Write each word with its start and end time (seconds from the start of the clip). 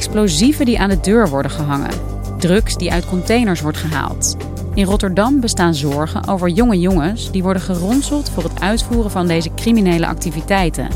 Explosieven 0.00 0.64
die 0.64 0.80
aan 0.80 0.88
de 0.88 1.00
deur 1.00 1.28
worden 1.28 1.50
gehangen. 1.50 1.90
Drugs 2.38 2.76
die 2.76 2.92
uit 2.92 3.06
containers 3.06 3.60
wordt 3.60 3.78
gehaald. 3.78 4.36
In 4.74 4.84
Rotterdam 4.84 5.40
bestaan 5.40 5.74
zorgen 5.74 6.28
over 6.28 6.48
jonge 6.48 6.78
jongens 6.78 7.30
die 7.30 7.42
worden 7.42 7.62
geronseld 7.62 8.30
voor 8.30 8.42
het 8.42 8.60
uitvoeren 8.60 9.10
van 9.10 9.26
deze 9.26 9.54
criminele 9.54 10.06
activiteiten. 10.06 10.88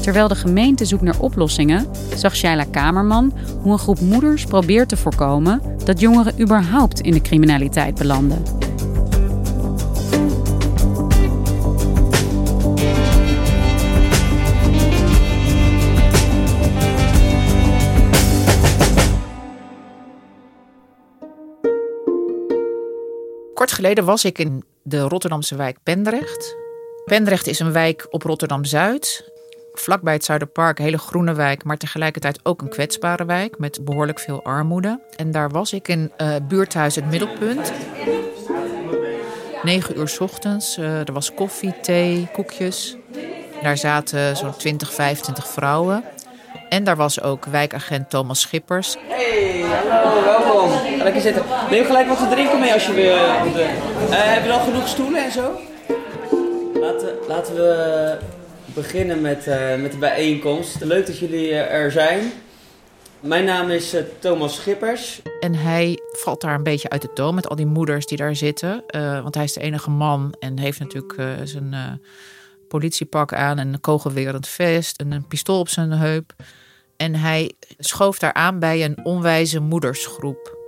Terwijl 0.00 0.28
de 0.28 0.34
gemeente 0.34 0.84
zoekt 0.84 1.02
naar 1.02 1.18
oplossingen, 1.18 1.86
zag 2.14 2.36
Shaila 2.36 2.64
Kamerman 2.70 3.32
hoe 3.62 3.72
een 3.72 3.78
groep 3.78 4.00
moeders 4.00 4.44
probeert 4.44 4.88
te 4.88 4.96
voorkomen 4.96 5.60
dat 5.84 6.00
jongeren 6.00 6.40
überhaupt 6.40 7.00
in 7.00 7.12
de 7.12 7.22
criminaliteit 7.22 7.94
belanden. 7.94 8.61
Kort 23.62 23.74
geleden 23.74 24.04
was 24.04 24.24
ik 24.24 24.38
in 24.38 24.64
de 24.82 25.00
Rotterdamse 25.00 25.56
wijk 25.56 25.76
Pendrecht. 25.82 26.56
Pendrecht 27.04 27.46
is 27.46 27.58
een 27.58 27.72
wijk 27.72 28.06
op 28.10 28.22
Rotterdam-Zuid. 28.22 29.30
Vlakbij 29.72 30.12
het 30.12 30.24
Zuiderpark, 30.24 30.78
hele 30.78 30.98
groene 30.98 31.34
wijk, 31.34 31.64
maar 31.64 31.76
tegelijkertijd 31.76 32.40
ook 32.42 32.62
een 32.62 32.68
kwetsbare 32.68 33.24
wijk 33.24 33.58
met 33.58 33.84
behoorlijk 33.84 34.18
veel 34.18 34.44
armoede. 34.44 35.00
En 35.16 35.30
daar 35.30 35.50
was 35.50 35.72
ik 35.72 35.88
in 35.88 36.12
uh, 36.18 36.34
buurthuis 36.48 36.94
Het 36.94 37.10
Middelpunt. 37.10 37.72
9 39.62 39.98
uur 39.98 40.08
s 40.08 40.20
ochtends. 40.20 40.78
Uh, 40.78 40.98
er 40.98 41.12
was 41.12 41.34
koffie, 41.34 41.80
thee, 41.80 42.28
koekjes. 42.32 42.96
Daar 43.62 43.78
zaten 43.78 44.36
zo'n 44.36 44.56
20, 44.56 44.92
25 44.92 45.48
vrouwen. 45.48 46.04
En 46.68 46.84
daar 46.84 46.96
was 46.96 47.20
ook 47.20 47.44
wijkagent 47.44 48.10
Thomas 48.10 48.40
Schippers. 48.40 48.96
Hey, 49.08 49.64
hallo, 49.88 50.24
welkom. 50.24 50.70
Lekker 51.02 51.20
zitten. 51.20 51.44
Neem 51.70 51.84
gelijk 51.84 52.08
wat 52.08 52.18
te 52.18 52.28
drinken 52.28 52.60
mee 52.60 52.72
als 52.72 52.86
je 52.86 52.92
weer. 52.92 53.14
Uh, 53.14 53.22
hebben 54.10 54.50
we 54.50 54.58
al 54.58 54.64
genoeg 54.64 54.88
stoelen 54.88 55.24
en 55.24 55.32
zo? 55.32 55.58
Laten, 56.80 57.14
laten 57.28 57.54
we 57.54 58.18
beginnen 58.64 59.20
met, 59.20 59.46
uh, 59.46 59.74
met 59.74 59.92
de 59.92 59.98
bijeenkomst. 59.98 60.84
Leuk 60.84 61.06
dat 61.06 61.18
jullie 61.18 61.54
er 61.54 61.90
zijn. 61.90 62.32
Mijn 63.20 63.44
naam 63.44 63.70
is 63.70 63.94
uh, 63.94 64.00
Thomas 64.18 64.54
Schippers. 64.54 65.22
En 65.40 65.54
hij 65.54 65.98
valt 66.12 66.40
daar 66.40 66.54
een 66.54 66.62
beetje 66.62 66.90
uit 66.90 67.02
de 67.02 67.12
toon 67.12 67.34
met 67.34 67.48
al 67.48 67.56
die 67.56 67.66
moeders 67.66 68.06
die 68.06 68.18
daar 68.18 68.36
zitten. 68.36 68.84
Uh, 68.96 69.22
want 69.22 69.34
hij 69.34 69.44
is 69.44 69.52
de 69.52 69.60
enige 69.60 69.90
man 69.90 70.34
en 70.38 70.58
heeft 70.58 70.78
natuurlijk 70.78 71.14
zijn 71.44 72.00
politiepak 72.72 73.32
aan 73.32 73.58
en 73.58 73.72
een 73.72 73.80
kogelwerend 73.80 74.48
vest 74.48 75.00
en 75.00 75.12
een 75.12 75.26
pistool 75.26 75.58
op 75.58 75.68
zijn 75.68 75.90
heup. 75.90 76.34
En 76.96 77.14
hij 77.14 77.52
schoof 77.78 78.18
daar 78.18 78.32
aan 78.32 78.58
bij 78.58 78.84
een 78.84 79.04
onwijze 79.04 79.60
moedersgroep. 79.60 80.60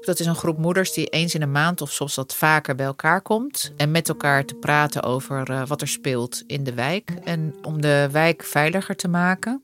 Dat 0.00 0.18
is 0.18 0.26
een 0.26 0.34
groep 0.34 0.58
moeders 0.58 0.92
die 0.92 1.06
eens 1.06 1.34
in 1.34 1.42
een 1.42 1.52
maand 1.52 1.80
of 1.80 1.92
soms 1.92 2.14
wat 2.14 2.34
vaker 2.34 2.74
bij 2.74 2.86
elkaar 2.86 3.20
komt. 3.20 3.72
En 3.76 3.90
met 3.90 4.08
elkaar 4.08 4.44
te 4.44 4.54
praten 4.54 5.02
over 5.02 5.50
uh, 5.50 5.66
wat 5.66 5.80
er 5.80 5.88
speelt 5.88 6.42
in 6.46 6.64
de 6.64 6.74
wijk. 6.74 7.10
En 7.24 7.54
om 7.62 7.80
de 7.80 8.08
wijk 8.12 8.42
veiliger 8.42 8.96
te 8.96 9.08
maken. 9.08 9.60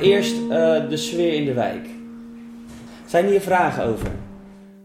Eerst 0.00 0.36
uh, 0.36 0.48
de 0.88 0.96
sfeer 0.96 1.32
in 1.32 1.44
de 1.44 1.52
wijk. 1.52 1.86
Zijn 3.06 3.26
hier 3.26 3.40
vragen 3.40 3.84
over? 3.84 4.10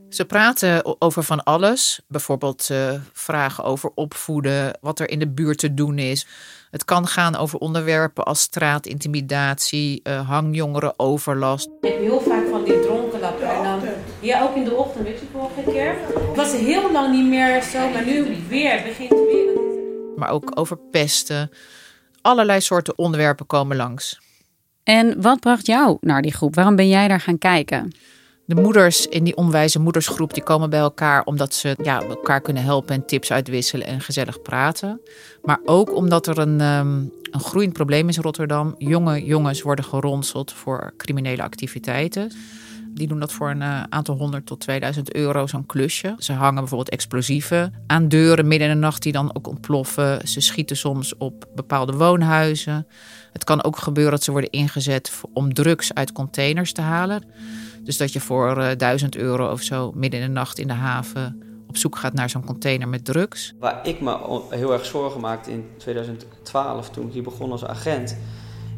Ze 0.10 0.26
praten 0.26 1.02
over 1.02 1.24
van 1.24 1.44
alles. 1.44 2.02
Bijvoorbeeld 2.08 2.70
uh, 2.72 2.94
vragen 3.14 3.64
over 3.64 3.92
opvoeden, 3.96 4.78
wat 4.82 5.00
er 5.00 5.10
in 5.10 5.20
de 5.20 5.28
buurt 5.28 5.58
te 5.58 5.74
doen 5.74 5.98
is. 5.98 6.28
Het 6.72 6.86
kan 6.86 7.08
gaan 7.08 7.36
over 7.36 7.60
onderwerpen 7.60 8.24
als 8.24 8.42
straatintimidatie, 8.42 10.02
uh, 10.04 10.30
hangjongerenoverlast. 10.30 11.68
Ik 11.82 11.90
heb 11.90 12.00
heel 12.00 12.22
vaak 12.22 12.48
van 12.50 12.64
die 12.64 12.80
dronken 12.80 13.20
lappen. 13.20 13.50
En 13.50 13.64
dan, 13.64 13.80
ja, 14.20 14.42
ook 14.42 14.56
in 14.56 14.64
de 14.64 14.74
ochtend, 14.74 15.04
weet 15.04 15.20
je, 15.20 15.26
vorige 15.32 15.72
keer. 15.72 15.96
Het 16.28 16.36
was 16.36 16.52
heel 16.52 16.92
lang 16.92 17.12
niet 17.12 17.28
meer 17.28 17.62
zo, 17.62 17.90
maar 17.90 18.06
nu 18.06 18.26
weer, 18.48 18.84
begint 18.84 19.10
weer. 19.10 19.60
Maar 20.16 20.30
ook 20.30 20.52
over 20.54 20.78
pesten. 20.78 21.52
Allerlei 22.22 22.62
soorten 22.62 22.98
onderwerpen 22.98 23.46
komen 23.46 23.78
langs. 23.78 24.20
En 24.84 25.22
wat 25.22 25.40
bracht 25.40 25.66
jou 25.66 25.98
naar 26.02 26.22
die 26.22 26.34
groep? 26.34 26.56
Waarom 26.56 26.76
ben 26.76 26.90
jij 26.90 27.08
daar 27.08 27.22
gaan 27.22 27.38
kijken? 27.38 27.92
De 28.48 28.56
moeders 28.56 29.08
in 29.08 29.24
die 29.24 29.36
onwijze 29.36 29.80
moedersgroep 29.80 30.34
die 30.34 30.44
komen 30.44 30.70
bij 30.70 30.80
elkaar 30.80 31.24
omdat 31.24 31.54
ze 31.54 31.76
ja, 31.84 32.02
elkaar 32.02 32.42
kunnen 32.42 32.64
helpen 32.64 32.96
en 32.96 33.06
tips 33.06 33.32
uitwisselen 33.32 33.88
en 33.88 34.02
gezellig 34.02 34.42
praten. 34.42 35.02
Maar 35.44 35.60
ook 35.66 35.96
omdat 35.96 36.28
er 36.28 36.38
een, 36.38 36.62
um, 36.62 37.12
een 37.32 37.40
groeiend 37.40 37.74
probleem 37.74 38.10
is 38.10 38.16
in 38.16 38.22
Rotterdam. 38.22 38.76
Jonge 38.78 39.26
jongens 39.26 39.62
worden 39.62 39.86
geronseld 39.86 40.52
voor 40.54 40.94
criminele 40.98 41.44
activiteiten. 41.44 42.32
Die 42.94 43.08
doen 43.08 43.20
dat 43.20 43.32
voor 43.32 43.50
een 43.50 43.62
uh, 43.62 43.84
aantal 43.90 44.18
honderd 44.18 44.46
tot 44.46 44.60
2000 44.60 45.14
euro, 45.14 45.48
zo'n 45.48 45.66
klusje. 45.66 46.16
Ze 46.18 46.34
hangen 46.34 46.60
bijvoorbeeld 46.60 46.90
explosieven 46.90 47.74
aan 47.88 48.08
deuren 48.08 48.48
midden 48.48 48.68
in 48.68 48.74
de 48.74 48.80
nacht 48.80 49.04
die 49.04 49.12
dan 49.12 49.36
ook 49.36 49.48
ontploffen. 49.48 50.28
Ze 50.28 50.42
schieten 50.42 50.78
soms 50.78 51.18
op 51.18 51.48
bepaalde 51.56 51.94
woonhuizen. 51.94 52.88
Het 53.32 53.44
kan 53.44 53.64
ook 53.64 53.78
gebeuren 53.78 54.14
dat 54.14 54.24
ze 54.24 54.32
worden 54.32 54.50
ingezet 54.50 55.22
om 55.34 55.54
drugs 55.54 55.94
uit 55.94 56.12
containers 56.12 56.72
te 56.72 56.82
halen. 56.82 57.24
Dus 57.88 57.98
dat 57.98 58.14
je 58.14 58.20
voor 58.20 58.58
uh, 58.58 58.68
1000 58.78 59.16
euro 59.16 59.52
of 59.52 59.62
zo 59.62 59.92
midden 59.96 60.20
in 60.20 60.26
de 60.26 60.32
nacht 60.32 60.60
in 60.60 60.68
de 60.68 60.74
haven 60.74 61.42
op 61.68 61.78
zoek 61.78 61.98
gaat 61.98 62.14
naar 62.14 62.30
zo'n 62.30 62.46
container 62.46 62.88
met 62.88 63.06
drugs. 63.06 63.54
Waar 63.60 63.88
ik 63.88 64.02
me 64.02 64.42
heel 64.50 64.74
erg 64.74 64.86
zorgen 64.86 65.22
maakte 65.22 65.52
in 65.52 65.66
2012 65.78 66.90
toen 66.90 67.08
ik 67.08 67.14
hier 67.14 67.24
begon 67.24 67.52
als 67.52 67.66
agent. 67.66 68.18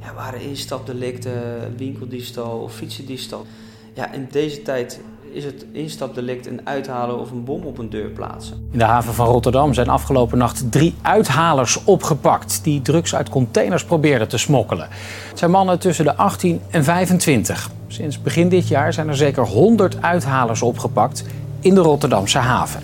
Ja, 0.01 0.13
waren 0.13 0.41
instapdelicten, 0.41 1.33
winkeldiefstal 1.77 2.59
of 2.59 2.73
fietsendiefstal. 2.73 3.45
Ja, 3.93 4.11
in 4.11 4.27
deze 4.31 4.61
tijd 4.61 5.01
is 5.31 5.43
het 5.43 5.65
instapdelict 5.71 6.47
een 6.47 6.61
uithalen 6.63 7.19
of 7.19 7.31
een 7.31 7.43
bom 7.43 7.63
op 7.63 7.77
een 7.77 7.89
deur 7.89 8.09
plaatsen. 8.09 8.67
In 8.71 8.77
de 8.77 8.83
haven 8.83 9.13
van 9.13 9.27
Rotterdam 9.27 9.73
zijn 9.73 9.89
afgelopen 9.89 10.37
nacht 10.37 10.71
drie 10.71 10.95
uithalers 11.01 11.83
opgepakt... 11.83 12.63
die 12.63 12.81
drugs 12.81 13.15
uit 13.15 13.29
containers 13.29 13.83
probeerden 13.83 14.27
te 14.27 14.37
smokkelen. 14.37 14.87
Het 15.29 15.39
zijn 15.39 15.51
mannen 15.51 15.79
tussen 15.79 16.05
de 16.05 16.15
18 16.15 16.61
en 16.69 16.83
25. 16.83 17.77
Sinds 17.91 18.21
begin 18.21 18.49
dit 18.49 18.67
jaar 18.67 18.93
zijn 18.93 19.07
er 19.07 19.15
zeker 19.15 19.47
100 19.47 20.01
uithalers 20.01 20.61
opgepakt 20.61 21.23
in 21.59 21.75
de 21.75 21.81
Rotterdamse 21.81 22.37
haven. 22.37 22.83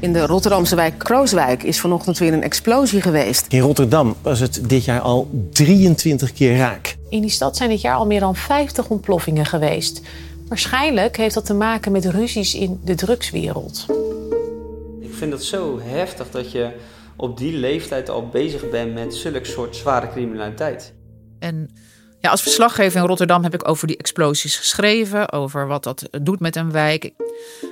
In 0.00 0.12
de 0.12 0.26
Rotterdamse 0.26 0.76
wijk 0.76 0.98
Krooswijk 0.98 1.62
is 1.62 1.80
vanochtend 1.80 2.18
weer 2.18 2.32
een 2.32 2.42
explosie 2.42 3.00
geweest. 3.00 3.46
In 3.48 3.60
Rotterdam 3.60 4.14
was 4.22 4.40
het 4.40 4.60
dit 4.68 4.84
jaar 4.84 5.00
al 5.00 5.30
23 5.52 6.32
keer 6.32 6.56
raak. 6.56 6.96
In 7.08 7.20
die 7.20 7.30
stad 7.30 7.56
zijn 7.56 7.70
dit 7.70 7.80
jaar 7.80 7.96
al 7.96 8.06
meer 8.06 8.20
dan 8.20 8.36
50 8.36 8.88
ontploffingen 8.88 9.46
geweest. 9.46 10.00
Waarschijnlijk 10.48 11.16
heeft 11.16 11.34
dat 11.34 11.46
te 11.46 11.54
maken 11.54 11.92
met 11.92 12.04
ruzies 12.04 12.54
in 12.54 12.80
de 12.84 12.94
drugswereld. 12.94 13.86
Ik 15.00 15.14
vind 15.14 15.32
het 15.32 15.44
zo 15.44 15.80
heftig 15.82 16.30
dat 16.30 16.52
je 16.52 16.70
op 17.16 17.38
die 17.38 17.52
leeftijd 17.52 18.10
al 18.10 18.28
bezig 18.28 18.70
bent 18.70 18.94
met 18.94 19.14
zulke 19.14 19.44
soort 19.44 19.76
zware 19.76 20.08
criminaliteit. 20.08 20.92
En 21.38 21.70
Ja, 22.20 22.30
als 22.30 22.42
verslaggever 22.42 23.00
in 23.00 23.06
Rotterdam 23.06 23.42
heb 23.42 23.54
ik 23.54 23.68
over 23.68 23.86
die 23.86 23.96
explosies 23.96 24.56
geschreven, 24.56 25.32
over 25.32 25.66
wat 25.66 25.84
dat 25.84 26.08
doet 26.22 26.40
met 26.40 26.56
een 26.56 26.72
wijk. 26.72 27.12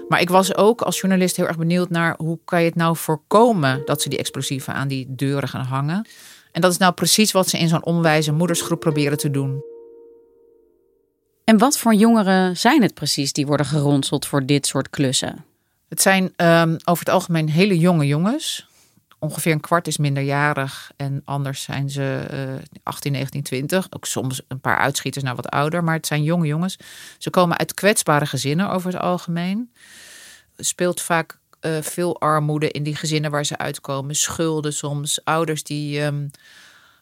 Maar 0.09 0.21
ik 0.21 0.29
was 0.29 0.55
ook 0.55 0.83
als 0.83 1.01
journalist 1.01 1.37
heel 1.37 1.47
erg 1.47 1.57
benieuwd 1.57 1.91
naar 1.91 2.15
hoe 2.19 2.39
kan 2.45 2.61
je 2.61 2.67
het 2.67 2.75
nou 2.75 2.97
voorkomen 2.97 3.83
dat 3.85 4.03
ze 4.03 4.09
die 4.09 4.19
explosieven 4.19 4.75
aan 4.75 4.89
die 4.89 5.07
deuren 5.09 5.49
gaan 5.49 5.65
hangen. 5.65 6.07
En 6.53 6.61
dat 6.61 6.71
is 6.71 6.79
nou 6.79 6.93
precies 6.93 7.33
wat 7.33 7.49
ze 7.49 7.59
in 7.59 7.69
zo'n 7.69 7.85
onwijze 7.85 8.33
moedersgroep 8.33 8.81
proberen 8.81 9.19
te 9.19 9.31
doen. 9.31 9.65
En 11.45 11.59
wat 11.59 11.79
voor 11.79 11.95
jongeren 11.95 12.57
zijn 12.57 12.83
het 12.83 12.95
precies 12.95 13.33
die 13.33 13.47
worden 13.47 13.67
geronseld 13.67 14.27
voor 14.27 14.47
dit 14.47 14.67
soort 14.67 14.91
klussen? 14.91 15.45
Het 15.89 16.03
zijn 16.03 16.23
um, 16.37 16.77
over 16.85 17.05
het 17.05 17.15
algemeen 17.15 17.49
hele 17.49 17.79
jonge 17.79 18.07
jongens. 18.07 18.67
Ongeveer 19.27 19.53
een 19.53 19.61
kwart 19.61 19.87
is 19.87 19.97
minderjarig 19.97 20.91
en 20.97 21.23
anders 21.25 21.63
zijn 21.63 21.91
ze 21.91 22.27
uh, 22.33 22.79
18, 22.83 23.13
19, 23.13 23.43
20. 23.43 23.87
Ook 23.91 24.05
soms 24.05 24.43
een 24.49 24.61
paar 24.61 24.79
uitschieters 24.79 25.25
naar 25.25 25.35
wat 25.35 25.49
ouder, 25.49 25.85
maar 25.85 25.95
het 25.95 26.07
zijn 26.07 26.23
jonge 26.23 26.47
jongens. 26.47 26.79
Ze 27.19 27.31
komen 27.31 27.59
uit 27.59 27.75
kwetsbare 27.75 28.27
gezinnen 28.27 28.71
over 28.71 28.93
het 28.93 29.01
algemeen. 29.01 29.73
Speelt 30.57 31.01
vaak 31.01 31.39
uh, 31.61 31.81
veel 31.81 32.21
armoede 32.21 32.71
in 32.71 32.83
die 32.83 32.97
gezinnen 32.97 33.31
waar 33.31 33.45
ze 33.45 33.59
uitkomen. 33.59 34.15
Schulden 34.15 34.73
soms, 34.73 35.25
ouders 35.25 35.63
die 35.63 36.01
um, 36.01 36.31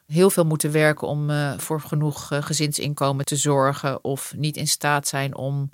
heel 0.06 0.30
veel 0.30 0.44
moeten 0.44 0.72
werken 0.72 1.08
om 1.08 1.30
uh, 1.30 1.58
voor 1.58 1.80
genoeg 1.80 2.32
uh, 2.32 2.42
gezinsinkomen 2.42 3.24
te 3.24 3.36
zorgen. 3.36 4.04
Of 4.04 4.34
niet 4.36 4.56
in 4.56 4.68
staat 4.68 5.08
zijn 5.08 5.36
om 5.36 5.70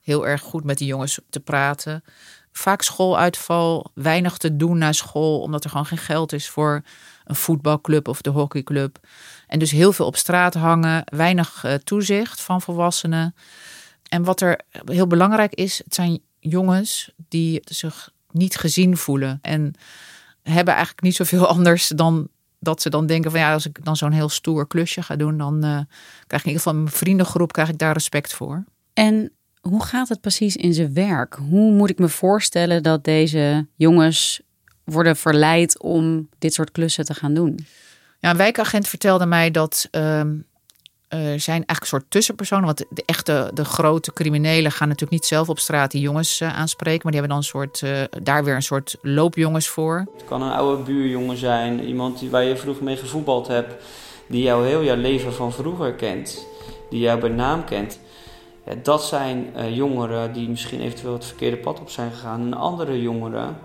heel 0.00 0.26
erg 0.26 0.40
goed 0.40 0.64
met 0.64 0.78
die 0.78 0.86
jongens 0.86 1.20
te 1.30 1.40
praten. 1.40 2.04
Vaak 2.56 2.82
schooluitval, 2.82 3.90
weinig 3.94 4.36
te 4.38 4.56
doen 4.56 4.78
na 4.78 4.92
school, 4.92 5.40
omdat 5.40 5.64
er 5.64 5.70
gewoon 5.70 5.86
geen 5.86 5.98
geld 5.98 6.32
is 6.32 6.48
voor 6.48 6.82
een 7.24 7.34
voetbalclub 7.34 8.08
of 8.08 8.20
de 8.20 8.30
hockeyclub. 8.30 8.98
En 9.46 9.58
dus 9.58 9.70
heel 9.70 9.92
veel 9.92 10.06
op 10.06 10.16
straat 10.16 10.54
hangen, 10.54 11.02
weinig 11.04 11.64
uh, 11.64 11.74
toezicht 11.74 12.40
van 12.40 12.62
volwassenen. 12.62 13.34
En 14.08 14.24
wat 14.24 14.40
er 14.40 14.60
heel 14.84 15.06
belangrijk 15.06 15.54
is, 15.54 15.78
het 15.84 15.94
zijn 15.94 16.20
jongens 16.38 17.10
die 17.28 17.60
zich 17.64 18.10
niet 18.30 18.56
gezien 18.56 18.96
voelen. 18.96 19.38
En 19.42 19.74
hebben 20.42 20.74
eigenlijk 20.74 21.02
niet 21.02 21.16
zoveel 21.16 21.46
anders 21.56 21.88
dan 21.88 22.28
dat 22.58 22.82
ze 22.82 22.90
dan 22.90 23.06
denken 23.06 23.30
van 23.30 23.40
ja, 23.40 23.52
als 23.52 23.66
ik 23.66 23.84
dan 23.84 23.96
zo'n 23.96 24.12
heel 24.12 24.28
stoer 24.28 24.66
klusje 24.66 25.02
ga 25.02 25.16
doen, 25.16 25.38
dan 25.38 25.54
uh, 25.54 25.80
krijg 26.26 26.42
ik 26.42 26.46
in 26.46 26.52
ieder 26.52 26.56
geval 26.56 26.74
mijn 26.74 26.88
vriendengroep 26.88 27.52
krijg 27.52 27.68
ik 27.68 27.78
daar 27.78 27.92
respect 27.92 28.34
voor. 28.34 28.64
En 28.92 29.32
hoe 29.68 29.84
gaat 29.84 30.08
het 30.08 30.20
precies 30.20 30.56
in 30.56 30.74
zijn 30.74 30.94
werk? 30.94 31.34
Hoe 31.34 31.72
moet 31.72 31.90
ik 31.90 31.98
me 31.98 32.08
voorstellen 32.08 32.82
dat 32.82 33.04
deze 33.04 33.66
jongens 33.74 34.40
worden 34.84 35.16
verleid 35.16 35.80
om 35.82 36.28
dit 36.38 36.54
soort 36.54 36.72
klussen 36.72 37.04
te 37.04 37.14
gaan 37.14 37.34
doen? 37.34 37.66
Ja, 38.20 38.30
een 38.30 38.36
wijkagent 38.36 38.88
vertelde 38.88 39.26
mij 39.26 39.50
dat 39.50 39.88
uh, 39.92 40.20
er 41.08 41.40
zijn 41.40 41.56
eigenlijk 41.56 41.80
een 41.80 41.86
soort 41.86 42.10
tussenpersonen. 42.10 42.64
Want 42.64 42.84
de 42.88 43.02
echte, 43.06 43.50
de 43.54 43.64
grote 43.64 44.12
criminelen 44.12 44.72
gaan 44.72 44.88
natuurlijk 44.88 45.20
niet 45.20 45.28
zelf 45.28 45.48
op 45.48 45.58
straat 45.58 45.90
die 45.90 46.00
jongens 46.00 46.40
uh, 46.40 46.58
aanspreken. 46.58 47.00
Maar 47.02 47.12
die 47.12 47.20
hebben 47.20 47.28
dan 47.28 47.38
een 47.38 47.70
soort, 47.70 47.80
uh, 47.80 48.22
daar 48.22 48.44
weer 48.44 48.54
een 48.54 48.62
soort 48.62 48.96
loopjongens 49.02 49.68
voor. 49.68 50.06
Het 50.16 50.24
kan 50.24 50.42
een 50.42 50.52
oude 50.52 50.82
buurjongen 50.82 51.36
zijn. 51.36 51.84
Iemand 51.84 52.18
die, 52.18 52.30
waar 52.30 52.44
je 52.44 52.56
vroeger 52.56 52.84
mee 52.84 52.96
gevoetbald 52.96 53.46
hebt. 53.46 53.84
Die 54.28 54.42
jou 54.42 54.66
heel 54.66 54.84
jouw 54.84 54.96
leven 54.96 55.34
van 55.34 55.52
vroeger 55.52 55.94
kent. 55.94 56.46
Die 56.90 57.00
jou 57.00 57.20
bij 57.20 57.30
naam 57.30 57.64
kent. 57.64 57.98
Dat 58.82 59.04
zijn 59.04 59.52
uh, 59.56 59.76
jongeren 59.76 60.32
die 60.32 60.48
misschien 60.48 60.80
eventueel 60.80 61.12
het 61.12 61.24
verkeerde 61.24 61.56
pad 61.56 61.80
op 61.80 61.90
zijn 61.90 62.10
gegaan. 62.10 62.40
En 62.40 62.54
andere 62.54 63.02
jongeren, 63.02 63.58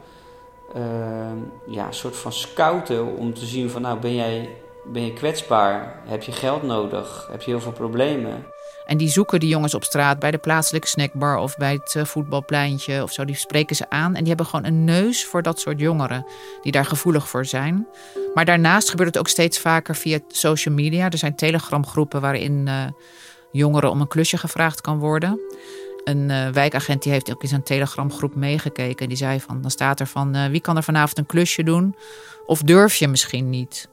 ja, 1.67 1.87
een 1.87 1.93
soort 1.93 2.15
van 2.15 2.33
scouten 2.33 3.15
om 3.15 3.33
te 3.33 3.45
zien 3.45 3.69
van 3.69 3.81
nou 3.81 3.99
ben 3.99 4.15
jij 4.15 4.49
ben 4.83 5.05
je 5.05 5.13
kwetsbaar? 5.13 6.01
Heb 6.05 6.23
je 6.23 6.31
geld 6.31 6.63
nodig? 6.63 7.27
Heb 7.31 7.41
je 7.41 7.51
heel 7.51 7.61
veel 7.61 7.71
problemen? 7.71 8.45
En 8.85 8.97
die 8.97 9.09
zoeken 9.09 9.39
die 9.39 9.49
jongens 9.49 9.73
op 9.73 9.83
straat 9.83 10.19
bij 10.19 10.31
de 10.31 10.37
plaatselijke 10.37 10.87
snackbar 10.87 11.37
of 11.37 11.57
bij 11.57 11.73
het 11.73 11.93
uh, 11.97 12.05
voetbalpleintje 12.05 13.03
of 13.03 13.11
zo. 13.11 13.25
Die 13.25 13.35
spreken 13.35 13.75
ze 13.75 13.89
aan 13.89 14.15
en 14.15 14.19
die 14.19 14.27
hebben 14.27 14.45
gewoon 14.45 14.65
een 14.65 14.83
neus 14.83 15.25
voor 15.25 15.41
dat 15.41 15.59
soort 15.59 15.79
jongeren 15.79 16.25
die 16.61 16.71
daar 16.71 16.85
gevoelig 16.85 17.29
voor 17.29 17.45
zijn. 17.45 17.87
Maar 18.33 18.45
daarnaast 18.45 18.89
gebeurt 18.89 19.09
het 19.09 19.17
ook 19.17 19.27
steeds 19.27 19.59
vaker 19.59 19.95
via 19.95 20.19
social 20.27 20.75
media. 20.75 21.09
Er 21.09 21.17
zijn 21.17 21.35
telegramgroepen 21.35 22.21
waarin 22.21 22.65
uh, 22.67 22.83
jongeren 23.51 23.89
om 23.89 24.01
een 24.01 24.07
klusje 24.07 24.37
gevraagd 24.37 24.81
kan 24.81 24.99
worden. 24.99 25.39
Een 26.03 26.29
uh, 26.29 26.47
wijkagent 26.47 27.03
die 27.03 27.11
heeft 27.11 27.31
ook 27.31 27.41
in 27.41 27.47
zijn 27.47 27.63
telegramgroep 27.63 28.35
meegekeken. 28.35 28.99
En 28.99 29.07
die 29.07 29.17
zei 29.17 29.39
van, 29.39 29.61
dan 29.61 29.71
staat 29.71 29.99
er 29.99 30.07
van, 30.07 30.49
wie 30.51 30.61
kan 30.61 30.77
er 30.77 30.83
vanavond 30.83 31.17
een 31.17 31.25
klusje 31.25 31.63
doen? 31.63 31.95
Of 32.45 32.61
durf 32.61 32.95
je 32.95 33.07
misschien 33.07 33.49
niet? 33.49 33.89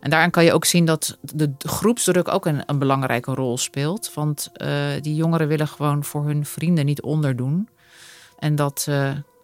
En 0.00 0.10
daarin 0.10 0.30
kan 0.30 0.44
je 0.44 0.52
ook 0.52 0.64
zien 0.64 0.84
dat 0.84 1.18
de 1.20 1.54
groepsdruk 1.58 2.28
ook 2.28 2.46
een, 2.46 2.62
een 2.66 2.78
belangrijke 2.78 3.34
rol 3.34 3.58
speelt. 3.58 4.14
Want 4.14 4.50
uh, 4.56 4.68
die 5.00 5.14
jongeren 5.14 5.48
willen 5.48 5.68
gewoon 5.68 6.04
voor 6.04 6.24
hun 6.24 6.46
vrienden 6.46 6.84
niet 6.84 7.02
onderdoen. 7.02 7.68
En 8.38 8.54
dat, 8.54 8.88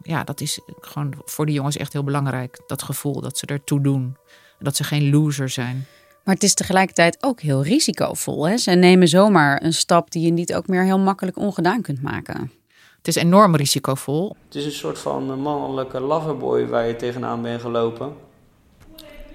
ja, 0.03 0.25
dat 0.25 0.41
is 0.41 0.61
gewoon 0.81 1.15
voor 1.25 1.47
die 1.47 1.55
jongens 1.55 1.77
echt 1.77 1.93
heel 1.93 2.05
belangrijk. 2.05 2.61
Dat 2.67 2.83
gevoel 2.83 3.21
dat 3.21 3.39
ze 3.39 3.47
ertoe 3.47 3.81
doen. 3.81 4.17
Dat 4.59 4.77
ze 4.77 4.85
geen 4.85 5.11
loser 5.11 5.49
zijn. 5.49 5.87
Maar 6.29 6.37
het 6.37 6.47
is 6.47 6.55
tegelijkertijd 6.55 7.19
ook 7.21 7.41
heel 7.41 7.63
risicovol. 7.63 8.49
Hè? 8.49 8.57
Ze 8.57 8.71
nemen 8.71 9.09
zomaar 9.09 9.63
een 9.63 9.73
stap 9.73 10.11
die 10.11 10.23
je 10.23 10.31
niet 10.31 10.55
ook 10.55 10.67
meer 10.67 10.85
heel 10.85 10.99
makkelijk 10.99 11.37
ongedaan 11.37 11.83
kunt 11.83 12.03
maken. 12.03 12.53
Het 12.97 13.09
is 13.09 13.15
enorm 13.15 13.57
risicovol. 13.57 14.37
Het 14.45 14.55
is 14.55 14.65
een 14.65 14.73
soort 14.73 14.99
van 14.99 15.41
mannelijke 15.41 16.01
loverboy 16.01 16.67
waar 16.67 16.87
je 16.87 16.97
tegenaan 16.97 17.43
bent 17.43 17.61
gelopen. 17.61 18.13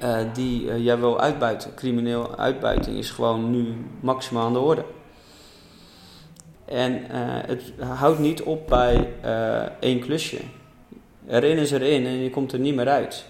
Uh, 0.04 0.19
die 0.34 0.63
uh, 0.63 0.84
jij 0.84 1.00
wil 1.00 1.19
uitbuiten. 1.19 1.74
Crimineel 1.75 2.38
uitbuiting 2.38 2.98
is 2.98 3.10
gewoon 3.10 3.51
nu 3.51 3.75
maximaal 4.00 4.45
aan 4.45 4.54
de 4.54 4.60
orde. 4.60 4.86
En 6.66 6.94
uh, 6.94 7.07
het 7.45 7.74
houdt 7.80 8.19
niet 8.19 8.42
op 8.44 8.68
bij 8.68 9.13
één 9.80 10.00
klusje. 10.00 10.40
Erin 11.28 11.57
is 11.57 11.72
erin 11.72 12.06
en 12.06 12.24
je 12.24 12.30
komt 12.30 12.51
er 12.51 12.60
niet 12.60 12.75
meer 12.75 12.90
uit. 12.90 13.25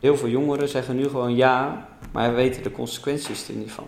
Heel 0.00 0.16
veel 0.16 0.28
jongeren 0.28 0.68
zeggen 0.68 0.96
nu 0.96 1.08
gewoon 1.08 1.36
ja, 1.36 1.88
maar 2.12 2.34
weten 2.34 2.62
de 2.62 2.70
consequenties 2.70 3.48
er 3.48 3.54
niet 3.54 3.70
van. 3.70 3.86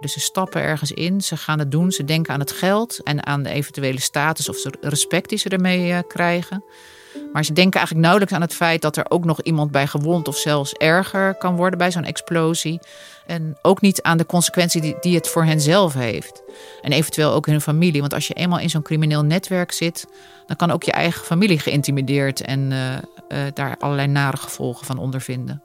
Dus 0.00 0.12
ze 0.12 0.20
stappen 0.20 0.62
ergens 0.62 0.92
in, 0.92 1.20
ze 1.20 1.36
gaan 1.36 1.58
het 1.58 1.70
doen, 1.70 1.92
ze 1.92 2.04
denken 2.04 2.34
aan 2.34 2.40
het 2.40 2.52
geld 2.52 3.02
en 3.02 3.26
aan 3.26 3.42
de 3.42 3.50
eventuele 3.50 4.00
status 4.00 4.48
of 4.48 4.64
respect 4.80 5.28
die 5.28 5.38
ze 5.38 5.48
ermee 5.48 6.02
krijgen. 6.02 6.64
Maar 7.32 7.44
ze 7.44 7.52
denken 7.52 7.76
eigenlijk 7.76 8.06
nauwelijks 8.06 8.34
aan 8.34 8.40
het 8.40 8.54
feit 8.54 8.82
dat 8.82 8.96
er 8.96 9.10
ook 9.10 9.24
nog 9.24 9.42
iemand 9.42 9.70
bij 9.70 9.86
gewond 9.86 10.28
of 10.28 10.36
zelfs 10.36 10.72
erger 10.72 11.34
kan 11.34 11.56
worden 11.56 11.78
bij 11.78 11.90
zo'n 11.90 12.04
explosie. 12.04 12.80
En 13.26 13.58
ook 13.62 13.80
niet 13.80 14.02
aan 14.02 14.18
de 14.18 14.26
consequentie 14.26 14.80
die, 14.80 14.96
die 15.00 15.14
het 15.14 15.28
voor 15.28 15.44
hen 15.44 15.60
zelf 15.60 15.94
heeft. 15.94 16.42
En 16.82 16.92
eventueel 16.92 17.32
ook 17.32 17.46
hun 17.46 17.60
familie. 17.60 18.00
Want 18.00 18.14
als 18.14 18.26
je 18.26 18.34
eenmaal 18.34 18.58
in 18.58 18.70
zo'n 18.70 18.82
crimineel 18.82 19.22
netwerk 19.22 19.72
zit, 19.72 20.06
dan 20.46 20.56
kan 20.56 20.70
ook 20.70 20.82
je 20.82 20.92
eigen 20.92 21.24
familie 21.24 21.58
geïntimideerd 21.58 22.40
en 22.40 22.70
uh, 22.70 22.92
uh, 22.92 23.38
daar 23.54 23.76
allerlei 23.78 24.08
nare 24.08 24.36
gevolgen 24.36 24.86
van 24.86 24.98
ondervinden. 24.98 25.62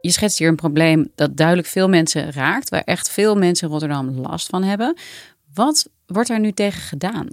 Je 0.00 0.10
schetst 0.10 0.38
hier 0.38 0.48
een 0.48 0.56
probleem 0.56 1.10
dat 1.14 1.36
duidelijk 1.36 1.68
veel 1.68 1.88
mensen 1.88 2.32
raakt, 2.32 2.68
waar 2.68 2.82
echt 2.84 3.10
veel 3.10 3.36
mensen 3.36 3.66
in 3.66 3.72
Rotterdam 3.72 4.10
last 4.10 4.46
van 4.46 4.62
hebben. 4.62 4.96
Wat 5.54 5.88
wordt 6.06 6.30
er 6.30 6.40
nu 6.40 6.52
tegen 6.52 6.80
gedaan? 6.80 7.28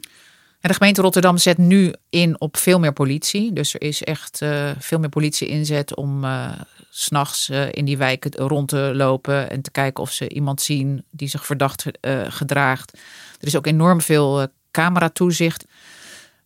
En 0.61 0.69
de 0.69 0.73
gemeente 0.73 1.01
Rotterdam 1.01 1.37
zet 1.37 1.57
nu 1.57 1.93
in 2.09 2.41
op 2.41 2.57
veel 2.57 2.79
meer 2.79 2.93
politie. 2.93 3.53
Dus 3.53 3.73
er 3.73 3.81
is 3.81 4.03
echt 4.03 4.41
uh, 4.41 4.71
veel 4.79 4.99
meer 4.99 5.09
politie 5.09 5.47
inzet 5.47 5.95
om 5.95 6.23
uh, 6.23 6.51
s'nachts 6.89 7.49
uh, 7.49 7.71
in 7.71 7.85
die 7.85 7.97
wijken 7.97 8.31
rond 8.31 8.67
te 8.67 8.91
lopen 8.93 9.49
en 9.49 9.61
te 9.61 9.71
kijken 9.71 10.03
of 10.03 10.11
ze 10.11 10.29
iemand 10.29 10.61
zien 10.61 11.03
die 11.11 11.27
zich 11.27 11.45
verdacht 11.45 11.85
gedraagt. 12.27 12.97
Er 13.39 13.47
is 13.47 13.55
ook 13.55 13.65
enorm 13.65 14.01
veel 14.01 14.47
cameratoezicht. 14.71 15.65